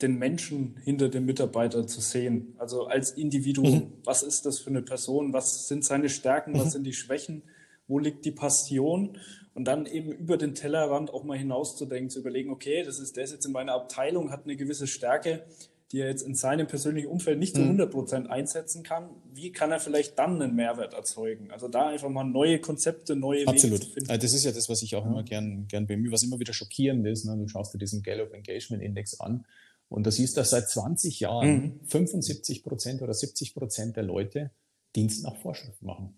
den 0.00 0.16
Menschen 0.16 0.76
hinter 0.84 1.08
dem 1.08 1.26
Mitarbeiter 1.26 1.86
zu 1.86 2.00
sehen. 2.00 2.54
Also 2.58 2.86
als 2.86 3.10
Individuum, 3.10 3.74
mhm. 3.74 3.92
was 4.04 4.22
ist 4.22 4.46
das 4.46 4.58
für 4.58 4.70
eine 4.70 4.82
Person, 4.82 5.32
was 5.32 5.66
sind 5.66 5.84
seine 5.84 6.08
Stärken, 6.08 6.54
was 6.54 6.66
mhm. 6.66 6.70
sind 6.70 6.84
die 6.84 6.92
Schwächen, 6.92 7.42
wo 7.88 7.98
liegt 7.98 8.24
die 8.24 8.30
Passion 8.30 9.18
und 9.54 9.64
dann 9.64 9.86
eben 9.86 10.12
über 10.12 10.36
den 10.36 10.54
Tellerrand 10.54 11.12
auch 11.12 11.24
mal 11.24 11.36
hinauszudenken, 11.36 12.10
zu 12.10 12.20
überlegen, 12.20 12.50
okay, 12.50 12.84
das 12.84 13.00
ist 13.00 13.16
der 13.16 13.24
ist 13.24 13.32
jetzt 13.32 13.46
in 13.46 13.52
meiner 13.52 13.74
Abteilung, 13.74 14.30
hat 14.30 14.44
eine 14.44 14.56
gewisse 14.56 14.86
Stärke, 14.86 15.44
die 15.92 16.00
er 16.00 16.08
jetzt 16.08 16.22
in 16.22 16.34
seinem 16.34 16.66
persönlichen 16.66 17.08
Umfeld 17.08 17.38
nicht 17.38 17.54
zu 17.54 17.62
100 17.62 17.88
mhm. 17.88 17.92
Prozent 17.92 18.30
einsetzen 18.30 18.82
kann. 18.82 19.08
Wie 19.32 19.52
kann 19.52 19.70
er 19.72 19.80
vielleicht 19.80 20.18
dann 20.18 20.40
einen 20.40 20.54
Mehrwert 20.54 20.92
erzeugen? 20.92 21.50
Also 21.50 21.68
da 21.68 21.88
einfach 21.88 22.10
mal 22.10 22.24
neue 22.24 22.60
Konzepte, 22.60 23.16
neue 23.16 23.46
Absolut. 23.46 23.80
Wege 23.80 23.92
finden. 23.92 24.20
Das 24.20 24.34
ist 24.34 24.44
ja 24.44 24.52
das, 24.52 24.68
was 24.68 24.82
ich 24.82 24.94
auch 24.96 25.06
immer 25.06 25.22
gern, 25.22 25.66
gern 25.66 25.86
bemühe, 25.86 26.12
was 26.12 26.22
immer 26.22 26.38
wieder 26.38 26.52
schockierend 26.52 27.06
ist. 27.06 27.24
Ne? 27.24 27.36
Du 27.38 27.48
schaust 27.48 27.72
dir 27.72 27.78
diesen 27.78 28.02
Gallup 28.02 28.34
Engagement 28.34 28.82
Index 28.82 29.18
an 29.18 29.46
und 29.88 30.06
das 30.06 30.18
ist, 30.18 30.36
dass 30.36 30.50
seit 30.50 30.68
20 30.68 31.20
Jahren 31.20 31.50
mhm. 31.50 31.80
75 31.86 32.62
Prozent 32.62 33.02
oder 33.02 33.14
70 33.14 33.54
Prozent 33.54 33.96
der 33.96 34.04
Leute 34.04 34.50
Dienst 34.94 35.22
nach 35.24 35.36
Vorschrift 35.36 35.82
machen. 35.82 36.14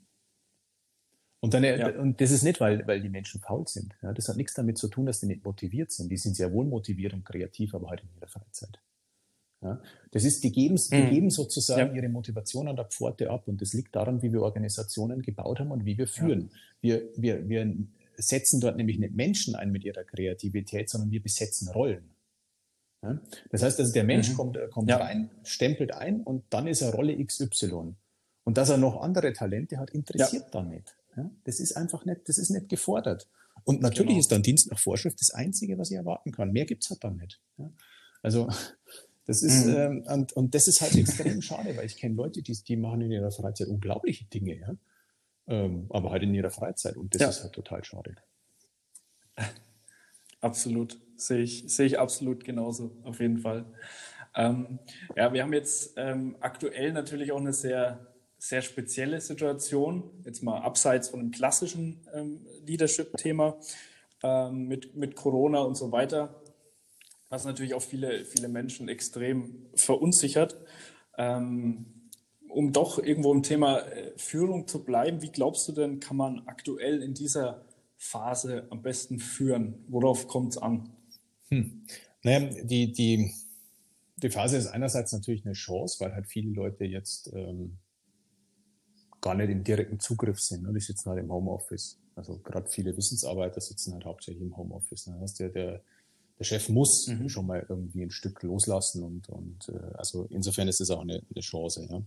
Und, 1.40 1.54
dann, 1.54 1.64
ja. 1.64 1.98
und 1.98 2.20
das 2.20 2.32
ist 2.32 2.42
nicht, 2.42 2.60
weil, 2.60 2.86
weil 2.86 3.00
die 3.00 3.08
Menschen 3.08 3.40
faul 3.40 3.66
sind. 3.66 3.96
Ja, 4.02 4.12
das 4.12 4.28
hat 4.28 4.36
nichts 4.36 4.54
damit 4.54 4.76
zu 4.76 4.88
tun, 4.88 5.06
dass 5.06 5.20
die 5.20 5.26
nicht 5.26 5.44
motiviert 5.44 5.90
sind. 5.90 6.10
Die 6.10 6.18
sind 6.18 6.36
sehr 6.36 6.52
wohl 6.52 6.66
motiviert 6.66 7.14
und 7.14 7.24
kreativ, 7.24 7.74
aber 7.74 7.88
halt 7.88 8.02
in 8.02 8.10
ihrer 8.14 8.28
Freizeit. 8.28 8.78
Ja, 9.62 9.78
das 10.10 10.24
ist, 10.24 10.42
die 10.42 10.52
geben, 10.52 10.76
die 10.76 11.02
mhm. 11.02 11.10
geben 11.10 11.30
sozusagen 11.30 11.94
ja. 11.94 12.02
ihre 12.02 12.08
Motivation 12.08 12.66
an 12.66 12.76
der 12.76 12.86
Pforte 12.86 13.28
ab. 13.30 13.46
Und 13.46 13.60
das 13.60 13.74
liegt 13.74 13.94
daran, 13.94 14.22
wie 14.22 14.32
wir 14.32 14.42
Organisationen 14.42 15.20
gebaut 15.20 15.60
haben 15.60 15.70
und 15.70 15.84
wie 15.84 15.98
wir 15.98 16.06
führen. 16.06 16.50
Wir, 16.80 17.02
wir, 17.16 17.46
wir 17.46 17.74
setzen 18.16 18.60
dort 18.60 18.76
nämlich 18.78 18.98
nicht 18.98 19.14
Menschen 19.14 19.54
ein 19.54 19.70
mit 19.70 19.84
ihrer 19.84 20.04
Kreativität, 20.04 20.88
sondern 20.88 21.10
wir 21.10 21.22
besetzen 21.22 21.68
Rollen. 21.68 22.10
Ja? 23.02 23.20
Das 23.50 23.62
heißt, 23.62 23.78
also 23.78 23.92
der 23.92 24.04
Mensch 24.04 24.30
mhm. 24.30 24.34
kommt, 24.34 24.58
kommt 24.70 24.88
ja. 24.88 24.96
rein, 24.96 25.30
stempelt 25.44 25.92
ein 25.92 26.22
und 26.22 26.44
dann 26.50 26.66
ist 26.66 26.80
er 26.80 26.94
Rolle 26.94 27.22
XY. 27.22 27.94
Und 28.44 28.56
dass 28.56 28.70
er 28.70 28.78
noch 28.78 29.02
andere 29.02 29.34
Talente 29.34 29.78
hat, 29.78 29.90
interessiert 29.90 30.44
ja. 30.44 30.50
dann 30.52 30.70
nicht. 30.70 30.96
Ja? 31.16 31.30
Das 31.44 31.60
ist 31.60 31.76
einfach 31.76 32.06
nicht, 32.06 32.22
das 32.28 32.38
ist 32.38 32.48
nicht 32.48 32.70
gefordert. 32.70 33.28
Und 33.64 33.82
natürlich 33.82 34.10
genau. 34.10 34.20
ist 34.20 34.32
dann 34.32 34.42
Dienst 34.42 34.70
nach 34.70 34.78
Vorschrift 34.78 35.20
das 35.20 35.32
Einzige, 35.32 35.76
was 35.76 35.90
ich 35.90 35.98
erwarten 35.98 36.32
kann. 36.32 36.50
Mehr 36.50 36.64
gibt's 36.64 36.88
halt 36.88 37.04
dann 37.04 37.16
nicht. 37.16 37.40
Ja? 37.58 37.70
Also 38.22 38.48
das 39.30 39.44
ist, 39.44 39.66
mhm. 39.66 39.76
ähm, 39.76 40.04
und, 40.08 40.32
und 40.32 40.54
das 40.56 40.66
ist 40.66 40.80
halt 40.80 40.96
extrem 40.96 41.40
schade, 41.40 41.76
weil 41.76 41.86
ich 41.86 41.96
kenne 41.96 42.16
Leute, 42.16 42.42
die, 42.42 42.52
die 42.52 42.74
machen 42.74 43.00
in 43.00 43.12
ihrer 43.12 43.30
Freizeit 43.30 43.68
unglaubliche 43.68 44.24
Dinge, 44.24 44.58
ja? 44.58 44.74
Ähm, 45.46 45.86
aber 45.90 46.10
halt 46.10 46.24
in 46.24 46.34
ihrer 46.34 46.50
Freizeit. 46.50 46.96
Und 46.96 47.14
das 47.14 47.36
ist 47.36 47.44
halt 47.44 47.52
total 47.52 47.84
schade. 47.84 48.16
Absolut, 50.40 50.98
sehe 51.14 51.42
ich, 51.42 51.72
sehe 51.72 51.86
ich 51.86 52.00
absolut 52.00 52.44
genauso, 52.44 52.96
auf 53.04 53.20
jeden 53.20 53.38
Fall. 53.38 53.66
Ähm, 54.34 54.80
ja, 55.14 55.32
wir 55.32 55.44
haben 55.44 55.52
jetzt 55.52 55.92
ähm, 55.96 56.34
aktuell 56.40 56.92
natürlich 56.92 57.30
auch 57.30 57.38
eine 57.38 57.52
sehr, 57.52 58.08
sehr 58.36 58.62
spezielle 58.62 59.20
Situation, 59.20 60.10
jetzt 60.24 60.42
mal 60.42 60.58
abseits 60.58 61.10
von 61.10 61.20
dem 61.20 61.30
klassischen 61.30 62.04
ähm, 62.12 62.44
Leadership-Thema 62.66 63.60
ähm, 64.24 64.66
mit, 64.66 64.96
mit 64.96 65.14
Corona 65.14 65.60
und 65.60 65.76
so 65.76 65.92
weiter, 65.92 66.39
was 67.30 67.44
natürlich 67.44 67.74
auch 67.74 67.82
viele, 67.82 68.24
viele 68.26 68.48
Menschen 68.48 68.88
extrem 68.88 69.66
verunsichert. 69.74 70.58
Ähm, 71.16 71.86
um 72.48 72.72
doch 72.72 72.98
irgendwo 72.98 73.32
im 73.32 73.44
Thema 73.44 73.78
äh, 73.78 74.12
Führung 74.16 74.66
zu 74.66 74.84
bleiben, 74.84 75.22
wie 75.22 75.30
glaubst 75.30 75.68
du 75.68 75.72
denn, 75.72 76.00
kann 76.00 76.16
man 76.16 76.42
aktuell 76.46 77.02
in 77.02 77.14
dieser 77.14 77.64
Phase 77.96 78.66
am 78.70 78.82
besten 78.82 79.20
führen? 79.20 79.84
Worauf 79.88 80.26
kommt 80.26 80.50
es 80.54 80.58
an? 80.58 80.90
Hm. 81.48 81.86
Naja, 82.22 82.50
die, 82.62 82.92
die, 82.92 83.32
die 84.16 84.30
Phase 84.30 84.56
ist 84.56 84.66
einerseits 84.66 85.12
natürlich 85.12 85.44
eine 85.46 85.54
Chance, 85.54 86.00
weil 86.00 86.12
halt 86.12 86.26
viele 86.26 86.50
Leute 86.50 86.84
jetzt 86.84 87.32
ähm, 87.32 87.78
gar 89.20 89.36
nicht 89.36 89.50
im 89.50 89.62
direkten 89.62 90.00
Zugriff 90.00 90.40
sind. 90.40 90.64
Ne? 90.64 90.72
Die 90.72 90.80
sitzen 90.80 91.10
halt 91.10 91.20
im 91.20 91.30
Homeoffice. 91.30 92.00
Also 92.16 92.38
gerade 92.38 92.68
viele 92.68 92.96
Wissensarbeiter 92.96 93.60
sitzen 93.60 93.94
halt 93.94 94.04
hauptsächlich 94.04 94.42
im 94.42 94.56
Homeoffice. 94.56 95.06
Ne? 95.06 95.14
Das 95.14 95.30
heißt, 95.30 95.40
der, 95.40 95.48
der, 95.50 95.82
der 96.40 96.44
Chef 96.44 96.70
muss 96.70 97.06
mhm. 97.06 97.28
schon 97.28 97.46
mal 97.46 97.66
irgendwie 97.68 98.02
ein 98.02 98.10
Stück 98.10 98.42
loslassen 98.42 99.04
und, 99.04 99.28
und 99.28 99.68
äh, 99.68 99.94
also 99.98 100.26
insofern 100.30 100.68
ist 100.68 100.80
es 100.80 100.90
auch 100.90 101.02
eine, 101.02 101.22
eine 101.32 101.40
Chance. 101.42 101.86
Ja? 101.90 102.02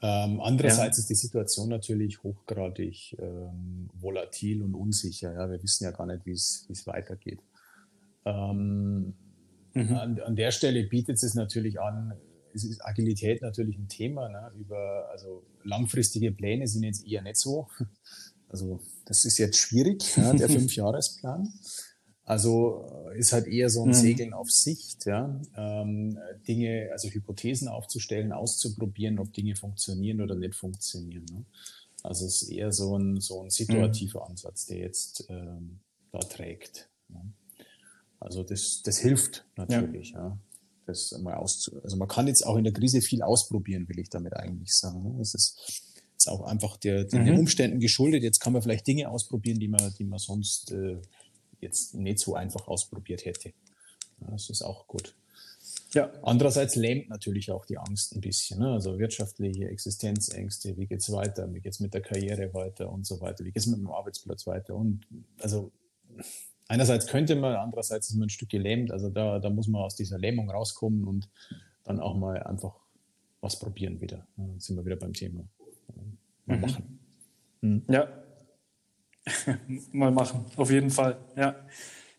Ähm, 0.00 0.40
andererseits 0.40 0.96
ja. 0.96 1.00
ist 1.02 1.10
die 1.10 1.16
Situation 1.16 1.68
natürlich 1.68 2.22
hochgradig 2.22 3.16
ähm, 3.18 3.90
volatil 3.94 4.62
und 4.62 4.76
unsicher. 4.76 5.32
Ja? 5.34 5.50
Wir 5.50 5.60
wissen 5.60 5.84
ja 5.84 5.90
gar 5.90 6.06
nicht, 6.06 6.24
wie 6.24 6.30
es 6.30 6.86
weitergeht. 6.86 7.40
Ähm, 8.24 9.14
mhm. 9.74 9.94
an, 9.96 10.20
an, 10.20 10.36
der 10.36 10.52
Stelle 10.52 10.84
bietet 10.84 11.20
es 11.20 11.34
natürlich 11.34 11.80
an, 11.80 12.14
es 12.54 12.62
ist 12.62 12.84
Agilität 12.86 13.42
natürlich 13.42 13.76
ein 13.76 13.88
Thema. 13.88 14.28
Ne? 14.28 14.52
Über, 14.56 15.08
also 15.10 15.44
langfristige 15.64 16.30
Pläne 16.30 16.68
sind 16.68 16.84
jetzt 16.84 17.04
eher 17.04 17.22
nicht 17.22 17.38
so. 17.38 17.66
Also 18.48 18.80
das 19.04 19.24
ist 19.24 19.36
jetzt 19.38 19.58
schwierig, 19.58 20.16
ja, 20.16 20.32
der 20.32 20.48
Fünfjahresplan. 20.48 21.52
Also 22.28 22.84
äh, 23.06 23.18
ist 23.18 23.32
halt 23.32 23.46
eher 23.46 23.70
so 23.70 23.84
ein 23.84 23.88
mhm. 23.88 23.94
Segeln 23.94 24.32
auf 24.34 24.50
Sicht, 24.50 25.06
ja, 25.06 25.40
ähm, 25.56 26.18
Dinge, 26.46 26.90
also 26.92 27.08
Hypothesen 27.08 27.68
aufzustellen, 27.68 28.32
auszuprobieren, 28.32 29.18
ob 29.18 29.32
Dinge 29.32 29.56
funktionieren 29.56 30.20
oder 30.20 30.34
nicht 30.34 30.54
funktionieren. 30.54 31.24
Ne? 31.32 31.46
Also 32.02 32.26
es 32.26 32.42
ist 32.42 32.50
eher 32.50 32.70
so 32.70 32.98
ein, 32.98 33.18
so 33.22 33.42
ein 33.42 33.48
situativer 33.48 34.20
mhm. 34.20 34.32
Ansatz, 34.32 34.66
der 34.66 34.76
jetzt 34.76 35.24
ähm, 35.30 35.80
da 36.12 36.18
trägt. 36.18 36.90
Ja? 37.08 37.24
Also 38.20 38.42
das, 38.42 38.82
das 38.84 38.98
hilft 38.98 39.46
natürlich, 39.56 40.10
ja. 40.10 40.18
ja. 40.18 40.38
Das 40.84 41.18
mal 41.18 41.34
auszu 41.34 41.80
also 41.82 41.96
man 41.96 42.08
kann 42.08 42.26
jetzt 42.26 42.46
auch 42.46 42.56
in 42.56 42.64
der 42.64 42.74
Krise 42.74 43.00
viel 43.00 43.22
ausprobieren, 43.22 43.88
will 43.88 43.98
ich 43.98 44.10
damit 44.10 44.34
eigentlich 44.36 44.74
sagen. 44.74 45.02
Ne? 45.02 45.20
Es 45.22 45.32
ist, 45.32 45.82
ist 46.14 46.28
auch 46.28 46.42
einfach 46.42 46.76
der, 46.76 47.04
den 47.04 47.24
mhm. 47.24 47.38
Umständen 47.38 47.80
geschuldet. 47.80 48.22
Jetzt 48.22 48.40
kann 48.40 48.52
man 48.52 48.60
vielleicht 48.60 48.86
Dinge 48.86 49.08
ausprobieren, 49.08 49.58
die 49.58 49.68
man, 49.68 49.94
die 49.98 50.04
man 50.04 50.18
sonst 50.18 50.72
äh, 50.72 50.98
jetzt 51.60 51.94
nicht 51.94 52.18
so 52.18 52.34
einfach 52.34 52.68
ausprobiert 52.68 53.24
hätte. 53.24 53.52
Das 54.20 54.50
ist 54.50 54.62
auch 54.62 54.86
gut. 54.86 55.14
Ja. 55.94 56.12
Andererseits 56.22 56.76
lähmt 56.76 57.08
natürlich 57.08 57.50
auch 57.50 57.64
die 57.64 57.78
Angst 57.78 58.14
ein 58.14 58.20
bisschen. 58.20 58.60
Ne? 58.60 58.72
Also 58.72 58.98
wirtschaftliche 58.98 59.68
Existenzängste, 59.68 60.76
wie 60.76 60.86
geht's 60.86 61.10
weiter, 61.10 61.52
wie 61.52 61.60
geht's 61.60 61.80
mit 61.80 61.94
der 61.94 62.02
Karriere 62.02 62.52
weiter 62.52 62.90
und 62.90 63.06
so 63.06 63.20
weiter, 63.20 63.44
wie 63.44 63.52
geht's 63.52 63.66
mit 63.66 63.78
dem 63.78 63.90
Arbeitsplatz 63.90 64.46
weiter. 64.46 64.74
Und 64.74 65.06
also 65.40 65.72
einerseits 66.68 67.06
könnte 67.06 67.36
man, 67.36 67.56
andererseits 67.56 68.10
ist 68.10 68.16
man 68.16 68.26
ein 68.26 68.30
Stück 68.30 68.50
gelähmt. 68.50 68.90
Also 68.90 69.08
da, 69.08 69.38
da 69.38 69.50
muss 69.50 69.68
man 69.68 69.82
aus 69.82 69.96
dieser 69.96 70.18
Lähmung 70.18 70.50
rauskommen 70.50 71.04
und 71.04 71.28
dann 71.84 72.00
auch 72.00 72.16
mal 72.16 72.42
einfach 72.42 72.74
was 73.40 73.58
probieren 73.58 74.00
wieder. 74.00 74.26
Dann 74.36 74.58
sind 74.60 74.76
wir 74.76 74.84
wieder 74.84 74.96
beim 74.96 75.12
Thema. 75.12 75.48
Mal 76.44 76.56
mhm. 76.56 76.60
machen. 76.60 76.98
Mhm. 77.60 77.82
Ja, 77.88 78.08
mal 79.92 80.10
machen, 80.10 80.44
auf 80.56 80.70
jeden 80.70 80.90
Fall. 80.90 81.18
Ja. 81.36 81.56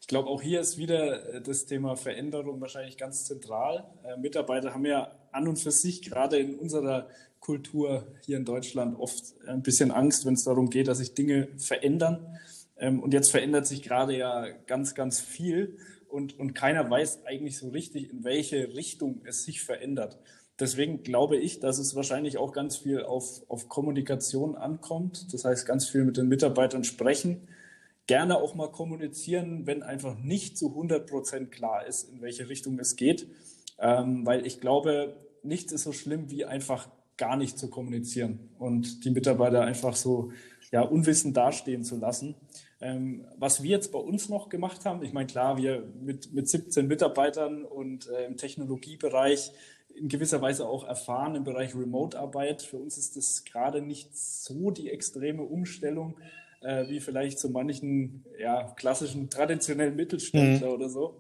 Ich 0.02 0.08
glaube, 0.08 0.30
auch 0.30 0.42
hier 0.42 0.60
ist 0.62 0.78
wieder 0.78 1.36
äh, 1.36 1.42
das 1.42 1.66
Thema 1.66 1.96
Veränderung 1.96 2.60
wahrscheinlich 2.62 2.98
ganz 2.98 3.26
zentral. 3.26 3.86
Äh, 4.04 4.18
Mitarbeiter 4.18 4.74
haben 4.74 4.86
ja 4.86 5.12
an 5.32 5.48
und 5.48 5.60
für 5.60 5.72
sich 5.72 6.02
gerade 6.02 6.38
in 6.38 6.56
unserer 6.56 7.08
Kultur 7.40 8.08
hier 8.26 8.38
in 8.38 8.46
Deutschland 8.46 9.00
oft 9.00 9.36
ein 9.48 9.62
bisschen 9.62 9.92
Angst, 9.92 10.26
wenn 10.26 10.34
es 10.34 10.44
darum 10.44 10.70
geht, 10.70 10.88
dass 10.88 10.98
sich 10.98 11.14
Dinge 11.14 11.50
verändern. 11.58 12.38
Ähm, 12.78 13.02
und 13.02 13.14
jetzt 13.14 13.32
verändert 13.32 13.68
sich 13.68 13.84
gerade 13.84 14.18
ja 14.18 14.48
ganz, 14.66 14.96
ganz 14.96 15.20
viel 15.20 15.78
und, 16.10 16.40
und 16.40 16.54
keiner 16.54 16.90
weiß 16.90 17.26
eigentlich 17.26 17.58
so 17.58 17.70
richtig, 17.70 18.12
in 18.12 18.24
welche 18.24 18.74
Richtung 18.76 19.22
es 19.26 19.44
sich 19.44 19.62
verändert. 19.62 20.18
Deswegen 20.60 21.04
glaube 21.04 21.38
ich, 21.38 21.60
dass 21.60 21.80
es 21.80 21.96
wahrscheinlich 21.96 22.38
auch 22.38 22.52
ganz 22.52 22.78
viel 22.78 23.04
auf, 23.04 23.44
auf 23.48 23.70
Kommunikation 23.70 24.56
ankommt. 24.56 25.34
Das 25.34 25.46
heißt, 25.46 25.66
ganz 25.66 25.88
viel 25.88 26.04
mit 26.04 26.18
den 26.18 26.28
Mitarbeitern 26.28 26.84
sprechen 26.84 27.48
gerne 28.10 28.38
auch 28.38 28.56
mal 28.56 28.72
kommunizieren, 28.72 29.68
wenn 29.68 29.84
einfach 29.84 30.18
nicht 30.18 30.58
zu 30.58 30.70
100 30.70 31.08
Prozent 31.08 31.52
klar 31.52 31.86
ist, 31.86 32.10
in 32.10 32.24
welche 32.24 32.50
Richtung 32.50 32.80
es 32.80 32.96
geht. 32.96 33.28
Ähm, 33.78 34.26
weil 34.26 34.48
ich 34.48 34.60
glaube, 34.60 35.16
nichts 35.44 35.72
ist 35.72 35.84
so 35.84 35.92
schlimm, 35.92 36.32
wie 36.32 36.44
einfach 36.44 36.90
gar 37.18 37.38
nicht 37.38 37.60
zu 37.60 37.70
kommunizieren 37.70 38.50
und 38.58 39.06
die 39.06 39.12
Mitarbeiter 39.12 39.62
einfach 39.62 39.96
so 39.96 40.32
ja, 40.72 40.82
unwissend 40.82 41.38
dastehen 41.38 41.84
zu 41.84 41.98
lassen. 41.98 42.34
Ähm, 42.82 43.26
was 43.38 43.62
wir 43.62 43.70
jetzt 43.70 43.92
bei 43.92 44.00
uns 44.00 44.28
noch 44.28 44.50
gemacht 44.50 44.86
haben, 44.86 45.04
ich 45.04 45.14
meine, 45.14 45.28
klar, 45.28 45.58
wir 45.58 45.84
mit, 46.02 46.34
mit 46.34 46.50
17 46.50 46.88
Mitarbeitern 46.88 47.64
und 47.64 48.08
äh, 48.08 48.26
im 48.26 48.38
Technologiebereich 48.38 49.52
in 50.00 50.08
gewisser 50.08 50.42
Weise 50.42 50.68
auch 50.68 50.86
erfahren 50.86 51.36
im 51.36 51.44
Bereich 51.44 51.76
Remote-Arbeit. 51.76 52.62
Für 52.62 52.78
uns 52.78 52.98
ist 52.98 53.16
das 53.18 53.44
gerade 53.44 53.82
nicht 53.82 54.16
so 54.18 54.72
die 54.72 54.90
extreme 54.90 55.44
Umstellung, 55.44 56.18
äh, 56.62 56.88
wie 56.88 57.00
vielleicht 57.00 57.40
so 57.40 57.50
manchen 57.50 58.26
ja, 58.40 58.74
klassischen 58.76 59.30
traditionellen 59.30 59.96
Mittelständler 59.96 60.68
mhm. 60.68 60.74
oder 60.74 60.90
so, 60.90 61.16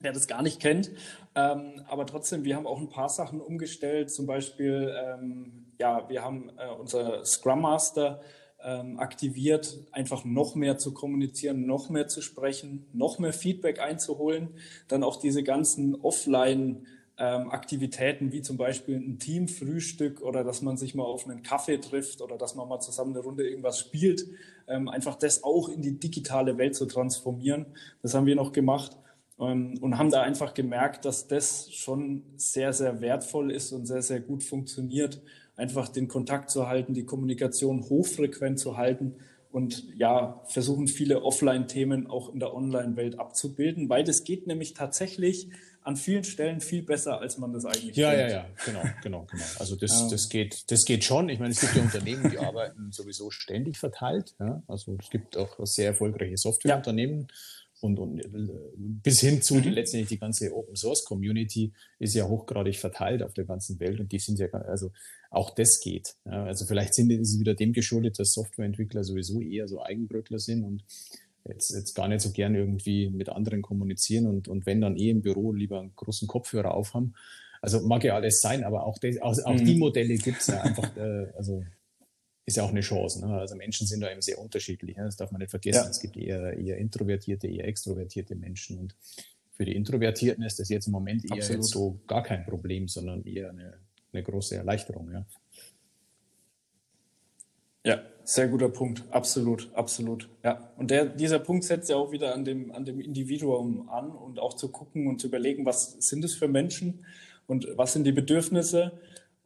der 0.00 0.12
das 0.12 0.26
gar 0.26 0.42
nicht 0.42 0.60
kennt. 0.60 0.90
Ähm, 1.34 1.82
aber 1.88 2.06
trotzdem, 2.06 2.44
wir 2.44 2.56
haben 2.56 2.66
auch 2.66 2.78
ein 2.78 2.88
paar 2.88 3.08
Sachen 3.08 3.40
umgestellt. 3.40 4.10
Zum 4.10 4.26
Beispiel, 4.26 4.94
ähm, 4.98 5.66
ja, 5.78 6.08
wir 6.08 6.24
haben 6.24 6.50
äh, 6.58 6.68
unser 6.78 7.24
Scrum 7.24 7.62
Master 7.62 8.22
ähm, 8.62 8.98
aktiviert, 8.98 9.78
einfach 9.92 10.24
noch 10.24 10.54
mehr 10.54 10.76
zu 10.78 10.92
kommunizieren, 10.92 11.66
noch 11.66 11.88
mehr 11.88 12.08
zu 12.08 12.20
sprechen, 12.20 12.86
noch 12.92 13.18
mehr 13.18 13.32
Feedback 13.32 13.80
einzuholen, 13.80 14.48
dann 14.88 15.02
auch 15.02 15.16
diese 15.16 15.42
ganzen 15.42 15.94
Offline- 15.94 16.86
ähm, 17.20 17.50
Aktivitäten 17.50 18.32
wie 18.32 18.40
zum 18.40 18.56
Beispiel 18.56 18.96
ein 18.96 19.18
Teamfrühstück 19.18 20.22
oder 20.22 20.42
dass 20.42 20.62
man 20.62 20.78
sich 20.78 20.94
mal 20.94 21.04
auf 21.04 21.26
einen 21.26 21.42
Kaffee 21.42 21.76
trifft 21.76 22.22
oder 22.22 22.38
dass 22.38 22.54
man 22.54 22.66
mal 22.66 22.80
zusammen 22.80 23.10
eine 23.14 23.22
Runde 23.22 23.46
irgendwas 23.46 23.78
spielt, 23.78 24.26
ähm, 24.66 24.88
einfach 24.88 25.16
das 25.16 25.44
auch 25.44 25.68
in 25.68 25.82
die 25.82 26.00
digitale 26.00 26.56
Welt 26.56 26.74
zu 26.74 26.86
transformieren. 26.86 27.66
Das 28.00 28.14
haben 28.14 28.24
wir 28.24 28.36
noch 28.36 28.52
gemacht 28.52 28.96
ähm, 29.38 29.74
und 29.82 29.98
haben 29.98 30.10
da 30.10 30.22
einfach 30.22 30.54
gemerkt, 30.54 31.04
dass 31.04 31.28
das 31.28 31.70
schon 31.74 32.22
sehr, 32.36 32.72
sehr 32.72 33.02
wertvoll 33.02 33.50
ist 33.50 33.72
und 33.72 33.84
sehr, 33.84 34.00
sehr 34.00 34.20
gut 34.20 34.42
funktioniert, 34.42 35.20
einfach 35.56 35.88
den 35.88 36.08
Kontakt 36.08 36.48
zu 36.48 36.68
halten, 36.68 36.94
die 36.94 37.04
Kommunikation 37.04 37.82
hochfrequent 37.82 38.58
zu 38.58 38.78
halten 38.78 39.16
und 39.52 39.84
ja, 39.94 40.40
versuchen 40.46 40.88
viele 40.88 41.22
Offline-Themen 41.22 42.06
auch 42.06 42.32
in 42.32 42.40
der 42.40 42.54
Online-Welt 42.54 43.18
abzubilden, 43.18 43.90
weil 43.90 44.04
das 44.04 44.24
geht 44.24 44.46
nämlich 44.46 44.72
tatsächlich 44.72 45.50
an 45.82 45.96
vielen 45.96 46.24
Stellen 46.24 46.60
viel 46.60 46.82
besser, 46.82 47.20
als 47.20 47.38
man 47.38 47.52
das 47.52 47.64
eigentlich 47.64 47.96
Ja, 47.96 48.10
denkt. 48.10 48.32
ja, 48.32 48.38
ja, 48.38 48.46
genau, 48.64 48.82
genau, 49.02 49.26
genau. 49.30 49.44
Also 49.58 49.76
das, 49.76 49.90
ja. 49.92 50.08
das, 50.10 50.28
geht, 50.28 50.70
das 50.70 50.84
geht 50.84 51.04
schon. 51.04 51.28
Ich 51.28 51.38
meine, 51.38 51.52
es 51.52 51.60
gibt 51.60 51.74
ja 51.74 51.82
Unternehmen, 51.82 52.30
die 52.30 52.38
arbeiten 52.38 52.92
sowieso 52.92 53.30
ständig 53.30 53.78
verteilt. 53.78 54.34
Ja? 54.38 54.62
Also 54.66 54.96
es 55.00 55.10
gibt 55.10 55.36
auch 55.36 55.56
sehr 55.64 55.86
erfolgreiche 55.86 56.36
Softwareunternehmen. 56.36 57.20
Ja. 57.20 57.34
Und, 57.80 57.98
und 57.98 58.18
äh, 58.20 58.28
bis 58.76 59.20
hin 59.20 59.40
zu 59.40 59.54
mhm. 59.54 59.70
letztendlich 59.70 60.10
die 60.10 60.18
ganze 60.18 60.54
Open 60.54 60.76
Source 60.76 61.04
Community 61.04 61.72
ist 61.98 62.14
ja 62.14 62.28
hochgradig 62.28 62.76
verteilt 62.76 63.22
auf 63.22 63.32
der 63.32 63.44
ganzen 63.44 63.80
Welt 63.80 64.00
und 64.00 64.12
die 64.12 64.18
sind 64.18 64.38
ja, 64.38 64.48
also 64.52 64.92
auch 65.30 65.54
das 65.54 65.80
geht. 65.82 66.14
Ja, 66.26 66.44
also 66.44 66.66
vielleicht 66.66 66.94
sind 66.94 67.10
es 67.10 67.38
wieder 67.38 67.54
dem 67.54 67.72
geschuldet, 67.72 68.18
dass 68.18 68.32
Softwareentwickler 68.32 69.02
sowieso 69.02 69.40
eher 69.40 69.66
so 69.66 69.82
Eigenbrötler 69.82 70.38
sind 70.38 70.64
und 70.64 70.84
jetzt, 71.48 71.70
jetzt 71.70 71.94
gar 71.94 72.08
nicht 72.08 72.20
so 72.20 72.32
gern 72.32 72.54
irgendwie 72.54 73.08
mit 73.10 73.28
anderen 73.28 73.62
kommunizieren 73.62 74.26
und, 74.26 74.48
und 74.48 74.66
wenn 74.66 74.80
dann 74.80 74.96
eh 74.96 75.10
im 75.10 75.22
Büro 75.22 75.52
lieber 75.52 75.80
einen 75.80 75.94
großen 75.96 76.28
Kopfhörer 76.28 76.74
aufhaben. 76.74 77.14
Also 77.62 77.80
mag 77.80 78.04
ja 78.04 78.14
alles 78.14 78.40
sein, 78.40 78.64
aber 78.64 78.84
auch, 78.86 78.98
das, 78.98 79.20
auch, 79.20 79.36
auch 79.44 79.54
mhm. 79.54 79.64
die 79.64 79.76
Modelle 79.76 80.16
gibt's 80.16 80.46
ja 80.46 80.62
einfach, 80.62 80.96
äh, 80.96 81.26
also 81.36 81.62
ist 82.46 82.56
ja 82.56 82.64
auch 82.64 82.70
eine 82.70 82.80
Chance. 82.80 83.20
Ne? 83.20 83.38
Also 83.38 83.54
Menschen 83.54 83.86
sind 83.86 84.00
da 84.00 84.10
eben 84.10 84.22
sehr 84.22 84.38
unterschiedlich. 84.38 84.96
Ne? 84.96 85.04
Das 85.04 85.16
darf 85.16 85.30
man 85.30 85.40
nicht 85.40 85.50
vergessen. 85.50 85.84
Ja. 85.84 85.90
Es 85.90 86.00
gibt 86.00 86.16
eher, 86.16 86.56
eher 86.56 86.78
introvertierte, 86.78 87.46
eher 87.46 87.66
extrovertierte 87.66 88.34
Menschen. 88.34 88.78
Und 88.78 88.96
für 89.52 89.64
die 89.64 89.76
Introvertierten 89.76 90.42
ist 90.42 90.58
das 90.58 90.68
jetzt 90.68 90.86
im 90.86 90.92
Moment 90.92 91.24
eher 91.30 91.62
so 91.62 92.00
gar 92.06 92.22
kein 92.22 92.44
Problem, 92.44 92.88
sondern 92.88 93.24
eher 93.24 93.50
eine, 93.50 93.74
eine 94.12 94.22
große 94.22 94.56
Erleichterung. 94.56 95.12
Ja. 95.12 95.26
Ja, 97.84 98.02
sehr 98.24 98.48
guter 98.48 98.68
Punkt. 98.68 99.04
Absolut, 99.10 99.70
absolut. 99.74 100.28
Ja. 100.44 100.70
Und 100.76 100.90
der, 100.90 101.06
dieser 101.06 101.38
Punkt 101.38 101.64
setzt 101.64 101.88
ja 101.90 101.96
auch 101.96 102.12
wieder 102.12 102.34
an 102.34 102.44
dem, 102.44 102.72
an 102.72 102.84
dem 102.84 103.00
Individuum 103.00 103.88
an 103.88 104.10
und 104.10 104.38
auch 104.38 104.54
zu 104.54 104.68
gucken 104.68 105.06
und 105.06 105.20
zu 105.20 105.28
überlegen, 105.28 105.64
was 105.64 105.92
sind 105.92 106.24
es 106.24 106.34
für 106.34 106.48
Menschen 106.48 107.04
und 107.46 107.66
was 107.76 107.94
sind 107.94 108.04
die 108.04 108.12
Bedürfnisse 108.12 108.92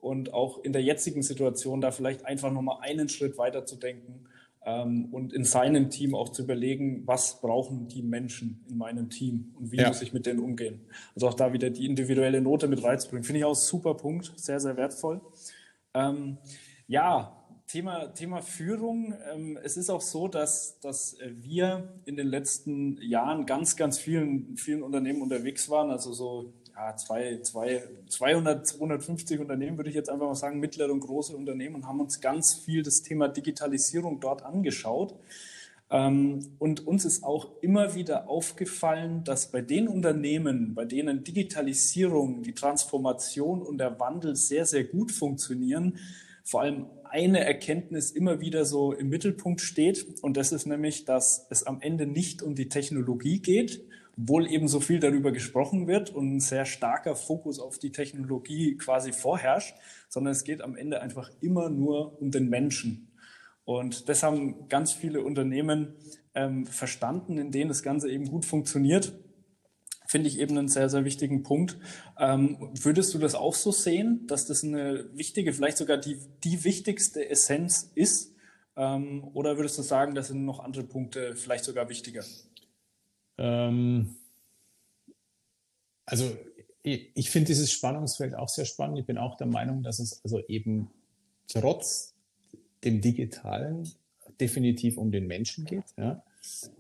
und 0.01 0.35
auch 0.35 0.63
in 0.63 0.73
der 0.73 0.83
jetzigen 0.83 1.23
Situation 1.23 1.81
da 1.81 1.91
vielleicht 1.91 2.27
einfach 2.27 2.53
nochmal 2.53 2.79
einen 2.83 3.09
Schritt 3.09 3.39
weiter 3.39 3.65
zu 3.65 3.77
denken 3.77 4.27
ähm, 4.67 5.09
und 5.13 5.33
in 5.33 5.45
seinem 5.45 5.89
Team 5.89 6.15
auch 6.15 6.29
zu 6.29 6.43
überlegen, 6.43 7.03
was 7.07 7.41
brauchen 7.41 7.89
die 7.89 8.03
Menschen 8.03 8.65
in 8.69 8.77
meinem 8.77 9.09
Team 9.11 9.55
und 9.59 9.73
wie 9.73 9.79
ja. 9.79 9.89
muss 9.89 10.03
ich 10.03 10.13
mit 10.13 10.27
denen 10.27 10.41
umgehen. 10.41 10.81
Also 11.15 11.29
auch 11.29 11.35
da 11.35 11.53
wieder 11.53 11.71
die 11.71 11.87
individuelle 11.87 12.41
Note 12.41 12.69
mit 12.69 12.83
reinzubringen. 12.83 13.25
Finde 13.25 13.39
ich 13.39 13.45
auch 13.45 13.55
super 13.55 13.95
Punkt, 13.95 14.33
sehr, 14.37 14.61
sehr 14.61 14.77
wertvoll. 14.77 15.21
Ähm, 15.95 16.39
ja, 16.87 17.44
Thema, 17.67 18.07
Thema 18.15 18.43
Führung. 18.43 19.15
Ähm, 19.33 19.59
es 19.63 19.77
ist 19.77 19.91
auch 19.91 20.01
so, 20.01 20.29
dass, 20.29 20.79
dass 20.81 21.17
wir 21.21 21.89
in 22.05 22.17
den 22.17 22.27
letzten 22.27 23.01
Jahren 23.01 23.47
ganz, 23.47 23.77
ganz 23.77 23.99
vielen, 23.99 24.57
vielen 24.57 24.83
Unternehmen 24.83 25.23
unterwegs 25.23 25.69
waren. 25.71 25.91
Also 25.91 26.13
so 26.13 26.53
ja, 26.75 26.97
zwei, 26.97 27.41
zwei, 27.43 27.83
200, 28.09 28.67
250 28.67 29.41
Unternehmen, 29.41 29.77
würde 29.77 29.91
ich 29.91 29.97
jetzt 29.97 30.11
einfach 30.11 30.27
mal 30.27 30.35
sagen, 30.35 30.61
mittlere 30.61 30.93
und 30.93 31.01
große 31.01 31.37
Unternehmen 31.37 31.77
und 31.77 31.87
haben 31.87 32.01
uns 32.01 32.21
ganz 32.21 32.55
viel 32.55 32.83
das 32.83 33.03
Thema 33.03 33.29
Digitalisierung 33.29 34.21
dort 34.21 34.43
angeschaut. 34.45 35.15
Ähm, 35.91 36.57
und 36.59 36.87
uns 36.87 37.05
ist 37.05 37.23
auch 37.23 37.51
immer 37.63 37.95
wieder 37.95 38.29
aufgefallen, 38.29 39.23
dass 39.25 39.51
bei 39.51 39.61
den 39.61 39.87
Unternehmen, 39.87 40.75
bei 40.75 40.85
denen 40.85 41.23
Digitalisierung, 41.23 42.43
die 42.43 42.55
Transformation 42.55 43.63
und 43.63 43.79
der 43.79 44.01
Wandel 44.01 44.35
sehr, 44.35 44.67
sehr 44.67 44.85
gut 44.85 45.13
funktionieren, 45.13 45.99
vor 46.43 46.63
allem 46.63 46.87
eine 47.15 47.45
Erkenntnis 47.45 48.11
immer 48.11 48.41
wieder 48.41 48.65
so 48.65 48.93
im 48.93 49.09
Mittelpunkt 49.09 49.61
steht. 49.61 50.05
Und 50.23 50.37
das 50.37 50.51
ist 50.51 50.67
nämlich, 50.67 51.05
dass 51.05 51.47
es 51.49 51.63
am 51.63 51.81
Ende 51.81 52.07
nicht 52.07 52.43
um 52.43 52.57
die 52.57 52.69
Technologie 52.69 53.39
geht, 53.39 53.85
obwohl 54.19 54.51
eben 54.51 54.67
so 54.67 54.81
viel 54.81 54.99
darüber 54.99 55.31
gesprochen 55.31 55.87
wird 55.87 56.11
und 56.11 56.35
ein 56.35 56.41
sehr 56.41 56.65
starker 56.65 57.15
Fokus 57.15 57.61
auf 57.61 57.79
die 57.79 57.93
Technologie 57.93 58.77
quasi 58.77 59.13
vorherrscht, 59.13 59.77
sondern 60.09 60.33
es 60.33 60.43
geht 60.43 60.61
am 60.61 60.77
Ende 60.77 61.03
einfach 61.03 61.31
immer 61.41 61.71
nur 61.71 62.21
um 62.21 62.33
den 62.33 62.49
Menschen. 62.49 63.13
Und 63.65 64.09
das 64.09 64.25
haben 64.25 64.69
ganz 64.69 64.93
viele 64.93 65.23
Unternehmen 65.23 65.95
ähm, 66.35 66.67
verstanden, 66.67 67.39
in 67.39 67.53
denen 67.53 67.69
das 67.69 67.85
Ganze 67.85 68.11
eben 68.11 68.27
gut 68.27 68.45
funktioniert 68.45 69.13
finde 70.15 70.29
ich 70.29 70.39
eben 70.39 70.57
einen 70.57 70.69
sehr, 70.69 70.89
sehr 70.89 71.05
wichtigen 71.05 71.43
Punkt. 71.43 71.77
Ähm, 72.21 72.71
würdest 72.81 73.13
du 73.15 73.19
das 73.19 73.35
auch 73.35 73.57
so 73.57 73.73
sehen, 73.73 74.29
dass 74.29 74.47
das 74.47 74.63
eine 74.63 75.09
wichtige, 75.13 75.53
vielleicht 75.53 75.77
sogar 75.77 75.97
die, 75.97 76.19
die 76.45 76.63
wichtigste 76.63 77.29
Essenz 77.29 77.91
ist? 77.97 78.33
Ähm, 78.77 79.29
oder 79.35 79.57
würdest 79.57 79.77
du 79.77 79.83
sagen, 79.83 80.15
das 80.15 80.29
sind 80.29 80.45
noch 80.45 80.61
andere 80.61 80.85
Punkte 80.85 81.35
vielleicht 81.35 81.65
sogar 81.65 81.89
wichtiger? 81.89 82.23
Ähm, 83.39 84.15
also 86.07 86.37
ich, 86.85 87.11
ich 87.17 87.31
finde 87.31 87.49
dieses 87.49 87.73
Spannungsfeld 87.73 88.37
auch 88.37 88.49
sehr 88.49 88.67
spannend. 88.67 89.01
Ich 89.01 89.07
bin 89.07 89.19
auch 89.19 89.37
der 89.37 89.49
Meinung, 89.49 89.83
dass 89.83 89.99
es 89.99 90.21
also 90.23 90.39
eben 90.47 90.93
trotz 91.49 92.15
dem 92.85 93.01
Digitalen 93.01 93.91
definitiv 94.39 94.97
um 94.97 95.11
den 95.11 95.27
Menschen 95.27 95.65
geht. 95.65 95.87
Ja? 95.97 96.23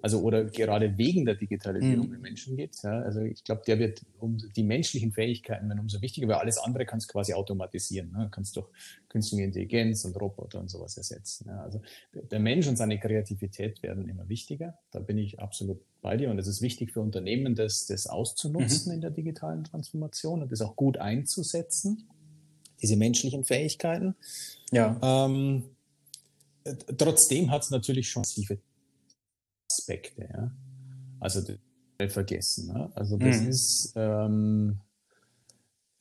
Also 0.03 0.21
oder 0.21 0.45
gerade 0.45 0.97
wegen 0.99 1.25
der 1.25 1.35
Digitalisierung 1.35 2.09
mhm. 2.09 2.17
um 2.17 2.21
Menschen 2.21 2.57
geht. 2.57 2.77
Ja, 2.83 3.01
also 3.01 3.21
ich 3.21 3.45
glaube, 3.45 3.63
der 3.67 3.79
wird 3.79 4.03
um 4.19 4.39
die 4.57 4.63
menschlichen 4.63 5.13
Fähigkeiten 5.13 5.69
werden 5.69 5.81
umso 5.81 6.01
wichtiger, 6.03 6.29
weil 6.29 6.37
alles 6.37 6.59
andere 6.59 6.87
kannst 6.87 7.09
du 7.09 7.13
quasi 7.13 7.35
automatisieren. 7.35 8.13
Ne? 8.13 8.25
Du 8.25 8.31
kannst 8.31 8.57
durch 8.57 8.67
künstliche 9.09 9.45
Intelligenz 9.45 10.05
und 10.05 10.17
Roboter 10.21 10.61
und 10.61 10.71
sowas 10.71 10.97
ersetzen. 10.97 11.47
Ja, 11.49 11.63
also 11.63 11.81
der 12.13 12.41
Mensch 12.41 12.67
und 12.67 12.77
seine 12.77 12.99
Kreativität 12.99 13.83
werden 13.83 14.09
immer 14.09 14.29
wichtiger. 14.29 14.79
Da 14.91 15.01
bin 15.01 15.19
ich 15.19 15.41
absolut 15.41 15.81
bei 16.03 16.17
dir. 16.17 16.31
Und 16.31 16.39
es 16.39 16.47
ist 16.47 16.63
wichtig 16.63 16.93
für 16.93 17.01
Unternehmen, 17.01 17.55
das, 17.55 17.87
das 17.87 18.07
auszunutzen 18.07 18.89
mhm. 18.89 18.95
in 18.95 19.01
der 19.01 19.11
digitalen 19.11 19.65
Transformation 19.65 20.43
und 20.43 20.53
das 20.53 20.61
auch 20.61 20.77
gut 20.77 20.99
einzusetzen, 20.99 22.09
diese 22.83 22.97
menschlichen 22.97 23.45
Fähigkeiten. 23.45 24.15
Ja. 24.71 24.99
Ähm, 25.03 25.65
trotzdem 26.99 27.51
hat 27.51 27.63
es 27.63 27.71
natürlich 27.71 28.09
schon 28.11 28.21
massive 28.21 28.59
Aspekte. 29.71 30.29
Ja? 30.33 30.51
Also 31.21 31.43
vergessen. 32.09 32.73
Ne? 32.73 32.91
Also 32.95 33.17
das 33.17 33.41
mhm. 33.41 33.49
ist 33.49 33.93
ähm, 33.97 34.81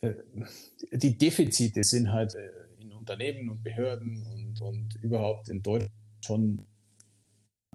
äh, 0.02 0.14
die 0.92 1.18
Defizite 1.18 1.84
sind 1.84 2.12
halt 2.12 2.36
äh, 2.36 2.50
in 2.80 2.92
Unternehmen 2.92 3.50
und 3.50 3.64
Behörden 3.64 4.26
und, 4.28 4.62
und 4.62 4.96
überhaupt 5.02 5.50
in 5.50 5.62
Deutschland 5.62 5.92
schon. 6.22 6.66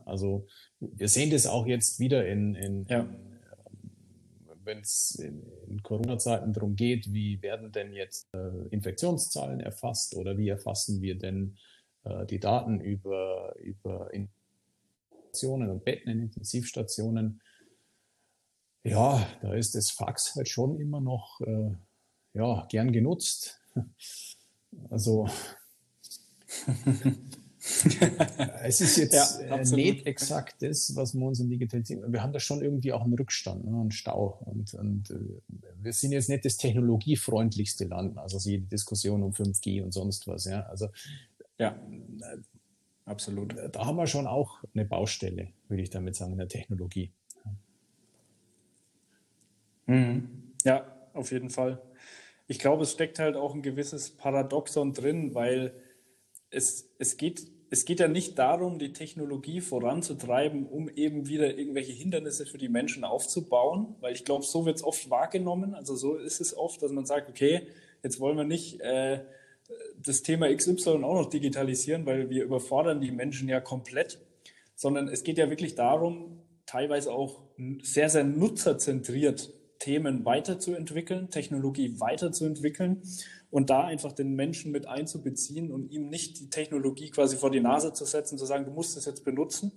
Also 0.05 0.46
wir 0.81 1.09
sehen 1.09 1.31
das 1.31 1.46
auch 1.46 1.66
jetzt 1.66 2.01
wieder 2.01 2.27
in, 2.27 2.55
in, 2.55 2.87
ja. 2.87 3.01
in 3.01 3.29
wenn 4.68 4.81
es 4.81 5.16
in, 5.16 5.42
in 5.66 5.83
Corona-Zeiten 5.83 6.53
darum 6.53 6.77
geht, 6.77 7.12
wie 7.12 7.42
werden 7.42 7.72
denn 7.72 7.92
jetzt 7.92 8.29
äh, 8.35 8.68
Infektionszahlen 8.70 9.61
erfasst 9.61 10.14
oder 10.14 10.37
wie 10.37 10.51
erfassen 10.51 11.01
wir 11.01 11.18
denn 11.18 11.57
äh, 12.05 12.27
die 12.27 12.38
Daten 12.38 12.81
über, 12.81 13.55
über 13.59 14.12
Infektionen 14.12 14.38
und 15.46 15.85
Betten 15.85 16.11
in 16.11 16.20
Intensivstationen. 16.20 17.40
Ja, 18.85 19.27
da 19.42 19.55
ist 19.55 19.74
das 19.74 19.90
Fax 19.90 20.35
halt 20.35 20.48
schon 20.48 20.81
immer 20.81 21.01
noch 21.01 21.40
äh, 21.40 21.70
ja, 22.35 22.66
gern 22.70 22.92
genutzt. 22.92 23.61
Also 24.90 25.27
es 28.62 28.81
ist 28.81 28.96
jetzt 28.96 29.40
ja, 29.40 29.57
äh, 29.57 29.64
nicht 29.64 30.07
exakt 30.07 30.62
das, 30.62 30.94
was 30.96 31.14
wir 31.14 31.27
uns 31.27 31.40
in 31.40 31.51
Digitalisierung, 31.51 32.12
wir 32.12 32.22
haben 32.22 32.33
da 32.33 32.40
schon 32.40 32.62
irgendwie 32.62 32.92
auch 32.92 33.03
einen 33.03 33.14
Rückstand, 33.14 33.64
ne, 33.64 33.81
einen 33.81 33.90
Stau. 33.90 34.38
Und, 34.44 34.74
und 34.74 35.11
äh, 35.11 35.16
wir 35.81 35.92
sind 35.92 36.12
jetzt 36.12 36.29
nicht 36.29 36.44
das 36.44 36.57
technologiefreundlichste 36.57 37.85
Land, 37.87 38.18
also 38.18 38.38
die 38.38 38.59
Diskussion 38.59 39.22
um 39.22 39.33
5G 39.33 39.83
und 39.83 39.92
sonst 39.92 40.27
was. 40.27 40.44
Ja, 40.44 40.62
also 40.62 40.88
ja, 41.59 41.70
äh, 41.70 42.38
absolut. 43.09 43.55
Da 43.73 43.87
haben 43.87 43.97
wir 43.97 44.07
schon 44.07 44.27
auch 44.27 44.62
eine 44.75 44.85
Baustelle, 44.85 45.49
würde 45.68 45.83
ich 45.83 45.90
damit 45.90 46.14
sagen, 46.16 46.33
in 46.33 46.38
der 46.38 46.49
Technologie. 46.49 47.12
Mhm. 49.87 50.53
Ja, 50.64 50.87
auf 51.14 51.33
jeden 51.33 51.51
Fall. 51.51 51.83
Ich 52.47 52.59
glaube, 52.59 52.83
es 52.83 52.92
steckt 52.92 53.18
halt 53.18 53.37
auch 53.37 53.55
ein 53.55 53.62
gewisses 53.62 54.11
Paradoxon 54.11 54.92
drin, 54.92 55.35
weil 55.35 55.75
es, 56.51 56.90
es 56.99 57.16
geht 57.16 57.51
es 57.71 57.85
geht 57.85 58.01
ja 58.01 58.09
nicht 58.09 58.38
darum, 58.38 58.79
die 58.79 58.92
Technologie 58.92 59.61
voranzutreiben, 59.61 60.66
um 60.66 60.88
eben 60.88 61.29
wieder 61.29 61.59
irgendwelche 61.59 61.92
Hindernisse 61.92 62.47
für 62.47 62.59
die 62.59 62.68
Menschen 62.68 63.05
aufzubauen, 63.05 63.94
weil 64.01 64.14
ich 64.14 64.25
glaube, 64.25 64.44
so 64.44 64.64
wird 64.64 64.77
es 64.77 64.85
oft 64.85 65.11
wahrgenommen. 65.11 65.75
Also 65.75 65.94
so 65.94 66.16
ist 66.16 66.40
es 66.40 66.57
oft, 66.57 66.83
dass 66.83 66.92
man 66.92 67.05
sagt, 67.05 67.29
okay, 67.29 67.66
jetzt 68.03 68.21
wollen 68.21 68.37
wir 68.37 68.44
nicht 68.44 68.81
äh, 68.81 69.21
das 70.00 70.22
Thema 70.22 70.54
XY 70.54 71.04
auch 71.04 71.22
noch 71.22 71.31
digitalisieren, 71.31 72.07
weil 72.07 72.31
wir 72.31 72.44
überfordern 72.44 73.00
die 73.00 73.11
Menschen 73.11 73.48
ja 73.48 73.61
komplett, 73.61 74.20
sondern 74.74 75.09
es 75.09 75.24
geht 75.24 75.38
ja 75.38 75.50
wirklich 75.50 75.74
darum, 75.74 76.42
teilweise 76.66 77.12
auch 77.12 77.42
sehr, 77.83 78.09
sehr 78.09 78.24
nutzerzentriert 78.24 79.52
Themen 79.78 80.24
weiterzuentwickeln, 80.24 81.31
Technologie 81.31 82.00
weiterzuentwickeln 82.00 83.02
und 83.50 83.70
da 83.70 83.85
einfach 83.85 84.12
den 84.12 84.35
Menschen 84.35 84.72
mit 84.72 84.87
einzubeziehen 84.87 85.70
und 85.70 85.90
ihm 85.90 86.09
nicht 86.09 86.40
die 86.40 86.50
Technologie 86.50 87.11
quasi 87.11 87.37
vor 87.37 87.50
die 87.50 87.61
Nase 87.61 87.92
zu 87.92 88.04
setzen, 88.04 88.38
zu 88.38 88.44
sagen, 88.44 88.64
du 88.64 88.72
musst 88.72 88.96
es 88.96 89.07
jetzt 89.07 89.24
benutzen, 89.24 89.72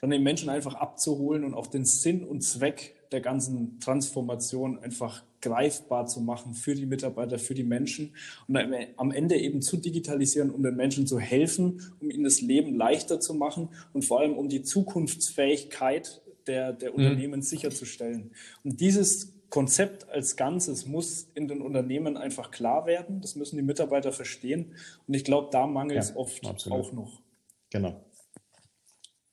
sondern 0.00 0.18
den 0.18 0.24
Menschen 0.24 0.48
einfach 0.48 0.74
abzuholen 0.74 1.44
und 1.44 1.54
auch 1.54 1.68
den 1.68 1.84
Sinn 1.84 2.24
und 2.24 2.42
Zweck 2.42 2.96
der 3.12 3.20
ganzen 3.20 3.78
Transformation 3.80 4.78
einfach 4.78 5.24
greifbar 5.44 6.06
zu 6.06 6.20
machen 6.20 6.54
für 6.54 6.74
die 6.74 6.86
Mitarbeiter, 6.86 7.38
für 7.38 7.54
die 7.54 7.64
Menschen 7.64 8.14
und 8.48 8.56
am 8.96 9.10
Ende 9.10 9.36
eben 9.36 9.60
zu 9.60 9.76
digitalisieren, 9.76 10.50
um 10.50 10.62
den 10.62 10.74
Menschen 10.74 11.06
zu 11.06 11.18
helfen, 11.18 11.80
um 12.00 12.10
ihnen 12.10 12.24
das 12.24 12.40
Leben 12.40 12.74
leichter 12.74 13.20
zu 13.20 13.34
machen 13.34 13.68
und 13.92 14.04
vor 14.04 14.20
allem 14.20 14.36
um 14.38 14.48
die 14.48 14.62
Zukunftsfähigkeit 14.62 16.22
der, 16.46 16.72
der 16.72 16.90
mhm. 16.90 16.96
Unternehmen 16.96 17.42
sicherzustellen. 17.42 18.32
Und 18.64 18.80
dieses 18.80 19.34
Konzept 19.50 20.08
als 20.08 20.36
Ganzes 20.36 20.86
muss 20.86 21.28
in 21.34 21.46
den 21.46 21.60
Unternehmen 21.60 22.16
einfach 22.16 22.50
klar 22.50 22.86
werden. 22.86 23.20
Das 23.20 23.36
müssen 23.36 23.56
die 23.56 23.62
Mitarbeiter 23.62 24.12
verstehen. 24.12 24.74
Und 25.06 25.14
ich 25.14 25.24
glaube, 25.24 25.50
da 25.52 25.66
mangelt 25.66 26.00
es 26.00 26.10
ja, 26.10 26.16
oft 26.16 26.44
absolut. 26.46 26.78
auch 26.80 26.92
noch. 26.92 27.22
Genau. 27.70 28.04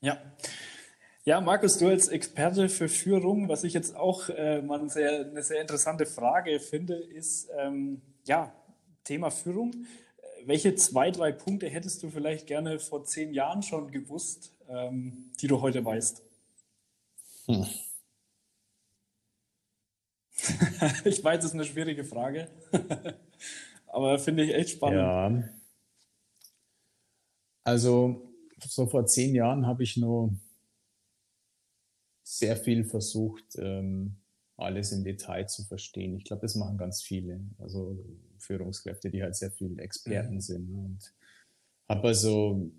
Ja. 0.02 0.22
Ja, 1.24 1.40
Markus, 1.40 1.78
du 1.78 1.88
als 1.88 2.08
Experte 2.08 2.68
für 2.68 2.90
Führung, 2.90 3.48
was 3.48 3.64
ich 3.64 3.74
jetzt 3.74 3.96
auch 3.96 4.28
äh, 4.30 4.64
mal 4.64 4.80
eine 4.80 4.90
sehr, 4.90 5.20
eine 5.20 5.44
sehr 5.44 5.62
interessante 5.62 6.08
Frage 6.08 6.60
finde, 6.60 6.96
ist, 6.96 7.48
ähm, 7.60 8.02
ja, 8.26 8.52
Thema 9.04 9.30
Führung. 9.30 9.86
Welche 10.46 10.74
zwei, 10.74 11.12
drei 11.12 11.32
Punkte 11.32 11.70
hättest 11.70 12.02
du 12.02 12.10
vielleicht 12.10 12.48
gerne 12.48 12.80
vor 12.80 13.04
zehn 13.06 13.36
Jahren 13.36 13.62
schon 13.62 13.92
gewusst, 13.92 14.56
ähm, 14.68 15.30
die 15.40 15.46
du 15.48 15.62
heute 15.62 15.86
weißt? 15.86 16.24
Hm. 17.46 17.68
ich 21.06 21.24
weiß, 21.24 21.38
es 21.38 21.46
ist 21.46 21.54
eine 21.54 21.66
schwierige 21.66 22.04
Frage, 22.04 22.48
aber 23.86 24.18
finde 24.18 24.44
ich 24.44 24.56
echt 24.56 24.72
spannend. 24.72 24.98
Ja. 24.98 25.50
Also, 27.64 28.34
so 28.68 28.88
vor 28.88 29.06
zehn 29.06 29.36
Jahren 29.36 29.68
habe 29.68 29.84
ich 29.84 29.98
nur 29.98 30.34
sehr 32.32 32.56
viel 32.56 32.86
versucht, 32.86 33.58
ähm, 33.58 34.16
alles 34.56 34.94
im 34.94 35.04
Detail 35.04 35.48
zu 35.48 35.64
verstehen. 35.64 36.16
Ich 36.16 36.24
glaube, 36.24 36.44
das 36.44 36.56
machen 36.56 36.78
ganz 36.78 37.02
viele. 37.02 37.42
Also 37.60 38.00
Führungskräfte, 38.38 39.10
die 39.10 39.22
halt 39.22 39.36
sehr 39.36 39.52
viel 39.52 39.78
Experten 39.80 40.36
mhm. 40.36 40.42
sind. 40.42 40.74
Und 40.74 41.14
habe 41.90 42.08
also 42.08 42.72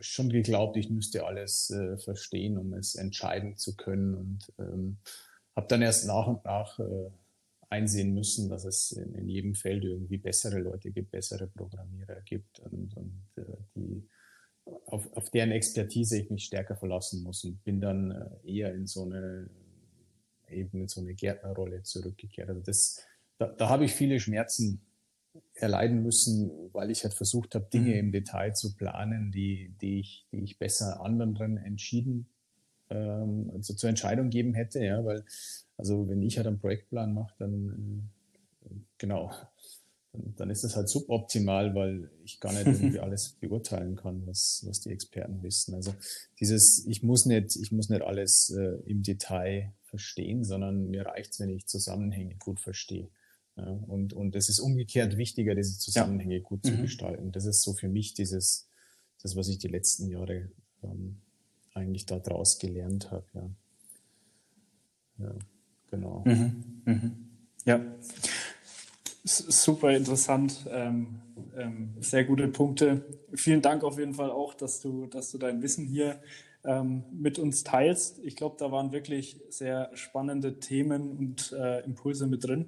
schon 0.00 0.30
geglaubt, 0.30 0.78
ich 0.78 0.88
müsste 0.88 1.26
alles 1.26 1.70
äh, 1.70 1.98
verstehen, 1.98 2.56
um 2.56 2.72
es 2.72 2.94
entscheiden 2.94 3.58
zu 3.58 3.76
können. 3.76 4.14
Und 4.14 4.52
ähm, 4.58 4.96
habe 5.54 5.66
dann 5.68 5.82
erst 5.82 6.06
nach 6.06 6.26
und 6.26 6.44
nach 6.46 6.78
äh, 6.78 7.10
einsehen 7.68 8.14
müssen, 8.14 8.48
dass 8.48 8.64
es 8.64 8.92
in, 8.92 9.14
in, 9.14 9.28
jedem 9.28 9.54
Feld 9.54 9.84
irgendwie 9.84 10.18
bessere 10.18 10.60
Leute 10.60 10.90
gibt, 10.90 11.10
bessere 11.10 11.46
Programmierer 11.46 12.22
gibt 12.22 12.60
und, 12.60 12.96
und 12.96 13.22
äh, 13.36 13.42
die, 13.74 14.08
auf, 14.86 15.12
auf 15.16 15.30
deren 15.30 15.52
Expertise 15.52 16.18
ich 16.18 16.30
mich 16.30 16.44
stärker 16.44 16.76
verlassen 16.76 17.22
muss 17.22 17.44
und 17.44 17.62
bin 17.64 17.80
dann 17.80 18.10
äh, 18.10 18.50
eher 18.50 18.74
in 18.74 18.86
so 18.86 19.04
eine 19.04 19.48
eben 20.48 20.82
in 20.82 20.88
so 20.88 21.00
eine 21.00 21.14
Gärtnerrolle 21.14 21.82
zurückgekehrt. 21.82 22.48
Also 22.48 22.60
das, 22.60 23.00
da, 23.38 23.48
da 23.48 23.68
habe 23.68 23.86
ich 23.86 23.92
viele 23.92 24.20
Schmerzen 24.20 24.80
erleiden 25.54 26.02
müssen, 26.02 26.50
weil 26.72 26.90
ich 26.90 27.02
halt 27.02 27.14
versucht 27.14 27.54
habe, 27.54 27.66
Dinge 27.72 27.90
mhm. 27.90 27.98
im 27.98 28.12
Detail 28.12 28.54
zu 28.54 28.76
planen, 28.76 29.32
die, 29.32 29.74
die, 29.80 30.00
ich, 30.00 30.26
die 30.30 30.44
ich 30.44 30.58
besser 30.58 31.00
anderen 31.00 31.56
entschieden 31.56 32.28
ähm, 32.90 33.50
also 33.54 33.74
zur 33.74 33.88
Entscheidung 33.88 34.30
geben 34.30 34.54
hätte, 34.54 34.84
ja, 34.84 35.04
weil 35.04 35.24
also 35.76 36.08
wenn 36.08 36.22
ich 36.22 36.36
halt 36.36 36.46
einen 36.46 36.58
Projektplan 36.58 37.12
mache, 37.12 37.34
dann 37.38 38.10
äh, 38.64 38.74
genau, 38.98 39.32
dann, 40.36 40.50
ist 40.50 40.64
das 40.64 40.76
halt 40.76 40.88
suboptimal, 40.88 41.74
weil 41.74 42.10
ich 42.24 42.40
gar 42.40 42.52
nicht 42.52 42.66
irgendwie 42.66 42.98
alles 43.00 43.36
beurteilen 43.40 43.96
kann, 43.96 44.26
was, 44.26 44.64
was 44.66 44.80
die 44.80 44.90
Experten 44.90 45.42
wissen. 45.42 45.74
Also 45.74 45.94
dieses, 46.40 46.86
ich 46.86 47.02
muss 47.02 47.26
nicht, 47.26 47.56
ich 47.56 47.72
muss 47.72 47.88
nicht 47.88 48.02
alles 48.02 48.50
äh, 48.50 48.78
im 48.86 49.02
Detail 49.02 49.72
verstehen, 49.82 50.44
sondern 50.44 50.88
mir 50.90 51.06
reicht's, 51.06 51.40
wenn 51.40 51.50
ich 51.50 51.66
Zusammenhänge 51.66 52.36
gut 52.36 52.60
verstehe. 52.60 53.08
Ja, 53.56 53.66
und, 53.86 54.12
und 54.12 54.34
es 54.34 54.48
ist 54.48 54.58
umgekehrt 54.58 55.16
wichtiger, 55.16 55.54
diese 55.54 55.78
Zusammenhänge 55.78 56.38
ja. 56.38 56.42
gut 56.42 56.64
zu 56.64 56.72
mhm. 56.72 56.82
gestalten. 56.82 57.30
Das 57.30 57.44
ist 57.44 57.62
so 57.62 57.72
für 57.72 57.88
mich 57.88 58.14
dieses, 58.14 58.68
das, 59.22 59.36
was 59.36 59.48
ich 59.48 59.58
die 59.58 59.68
letzten 59.68 60.08
Jahre 60.08 60.50
ähm, 60.82 61.18
eigentlich 61.72 62.06
daraus 62.06 62.58
gelernt 62.58 63.10
habe. 63.10 63.26
Ja. 63.34 63.50
ja, 65.18 65.34
genau. 65.90 66.24
Mhm. 66.26 66.82
Mhm. 66.84 67.12
Ja, 67.64 67.80
super 69.24 69.90
interessant. 69.90 70.66
Ähm, 70.70 71.20
ähm, 71.56 71.94
sehr 72.00 72.24
gute 72.24 72.48
Punkte. 72.48 73.04
Vielen 73.32 73.62
Dank 73.62 73.82
auf 73.84 73.98
jeden 73.98 74.14
Fall 74.14 74.30
auch, 74.30 74.54
dass 74.54 74.80
du, 74.80 75.06
dass 75.06 75.30
du 75.30 75.38
dein 75.38 75.62
Wissen 75.62 75.86
hier 75.86 76.20
ähm, 76.64 77.04
mit 77.12 77.38
uns 77.38 77.64
teilst. 77.64 78.18
Ich 78.22 78.36
glaube, 78.36 78.56
da 78.58 78.70
waren 78.70 78.92
wirklich 78.92 79.40
sehr 79.48 79.90
spannende 79.94 80.58
Themen 80.60 81.10
und 81.10 81.52
äh, 81.52 81.80
Impulse 81.84 82.26
mit 82.26 82.44
drin. 82.44 82.66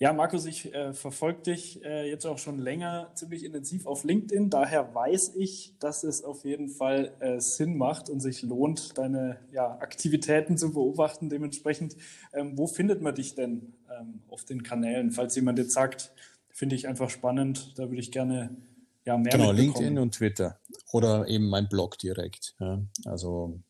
Ja, 0.00 0.12
Markus, 0.12 0.46
ich 0.46 0.72
äh, 0.72 0.92
verfolge 0.92 1.42
dich 1.42 1.84
äh, 1.84 2.08
jetzt 2.08 2.24
auch 2.24 2.38
schon 2.38 2.60
länger 2.60 3.10
ziemlich 3.14 3.44
intensiv 3.44 3.84
auf 3.84 4.04
LinkedIn. 4.04 4.48
Daher 4.48 4.94
weiß 4.94 5.34
ich, 5.34 5.74
dass 5.80 6.04
es 6.04 6.22
auf 6.22 6.44
jeden 6.44 6.68
Fall 6.68 7.12
äh, 7.18 7.40
Sinn 7.40 7.76
macht 7.76 8.08
und 8.08 8.20
sich 8.20 8.42
lohnt, 8.44 8.96
deine 8.96 9.40
ja, 9.50 9.72
Aktivitäten 9.80 10.56
zu 10.56 10.72
beobachten. 10.72 11.28
Dementsprechend, 11.28 11.96
ähm, 12.32 12.56
wo 12.56 12.68
findet 12.68 13.02
man 13.02 13.16
dich 13.16 13.34
denn 13.34 13.72
ähm, 13.98 14.22
auf 14.28 14.44
den 14.44 14.62
Kanälen? 14.62 15.10
Falls 15.10 15.34
jemand 15.36 15.58
jetzt 15.58 15.72
sagt, 15.72 16.12
finde 16.50 16.76
ich 16.76 16.88
einfach 16.88 17.10
spannend, 17.10 17.78
da 17.78 17.84
würde 17.88 18.00
ich 18.00 18.12
gerne 18.12 18.56
ja, 19.04 19.16
mehr 19.16 19.32
Genau, 19.32 19.52
LinkedIn 19.52 19.98
und 19.98 20.14
Twitter 20.14 20.60
oder 20.92 21.28
eben 21.28 21.48
mein 21.48 21.68
Blog 21.68 21.98
direkt. 21.98 22.54
Ja. 22.60 22.82
Also 23.04 23.60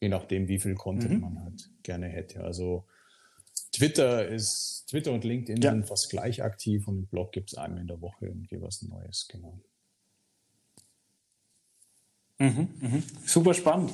je 0.00 0.08
nachdem, 0.08 0.48
wie 0.48 0.58
viel 0.58 0.74
Content 0.74 1.14
mhm. 1.14 1.20
man 1.20 1.42
halt 1.42 1.70
gerne 1.82 2.08
hätte. 2.08 2.44
Also 2.44 2.84
Twitter 3.72 4.26
ist, 4.28 4.86
Twitter 4.88 5.12
und 5.12 5.24
LinkedIn 5.24 5.62
ja. 5.62 5.70
sind 5.70 5.86
fast 5.86 6.10
gleich 6.10 6.42
aktiv 6.42 6.86
und 6.88 6.98
im 6.98 7.06
Blog 7.06 7.32
gibt 7.32 7.52
es 7.52 7.58
einmal 7.58 7.80
in 7.80 7.86
der 7.86 8.00
Woche 8.00 8.26
irgendwie 8.26 8.60
was 8.60 8.82
Neues, 8.82 9.28
genau. 9.28 9.60
Mhm, 12.38 12.68
mhm. 12.80 13.02
Super 13.24 13.54
spannend. 13.54 13.90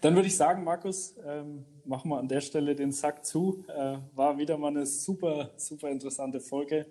Dann 0.00 0.14
würde 0.14 0.28
ich 0.28 0.36
sagen, 0.36 0.64
Markus, 0.64 1.14
ähm, 1.26 1.64
machen 1.84 2.10
wir 2.10 2.18
an 2.18 2.28
der 2.28 2.40
Stelle 2.40 2.74
den 2.74 2.92
Sack 2.92 3.24
zu. 3.24 3.64
Äh, 3.68 3.98
war 4.14 4.38
wieder 4.38 4.56
mal 4.56 4.68
eine 4.68 4.86
super, 4.86 5.50
super 5.56 5.90
interessante 5.90 6.40
Folge. 6.40 6.86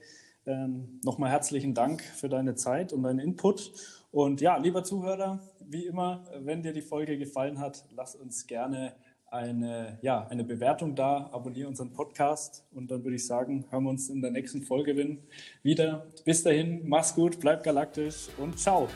Ähm, 0.45 0.99
Nochmal 1.03 1.31
herzlichen 1.31 1.73
Dank 1.73 2.01
für 2.03 2.29
deine 2.29 2.55
Zeit 2.55 2.93
und 2.93 3.03
deinen 3.03 3.19
Input. 3.19 3.71
Und 4.11 4.41
ja, 4.41 4.57
lieber 4.57 4.83
Zuhörer, 4.83 5.39
wie 5.65 5.85
immer, 5.85 6.25
wenn 6.39 6.61
dir 6.61 6.73
die 6.73 6.81
Folge 6.81 7.17
gefallen 7.17 7.59
hat, 7.59 7.85
lass 7.95 8.15
uns 8.15 8.45
gerne 8.45 8.93
eine, 9.27 9.97
ja, 10.01 10.27
eine 10.27 10.43
Bewertung 10.43 10.93
da, 10.93 11.29
abonniere 11.31 11.69
unseren 11.69 11.93
Podcast 11.93 12.65
und 12.73 12.91
dann 12.91 13.03
würde 13.03 13.15
ich 13.15 13.25
sagen, 13.25 13.65
hören 13.69 13.83
wir 13.85 13.89
uns 13.89 14.09
in 14.09 14.21
der 14.21 14.31
nächsten 14.31 14.61
Folge 14.61 15.17
wieder. 15.63 16.05
Bis 16.25 16.43
dahin, 16.43 16.81
mach's 16.87 17.15
gut, 17.15 17.39
bleib 17.39 17.63
galaktisch 17.63 18.27
und 18.37 18.59
ciao. 18.59 18.89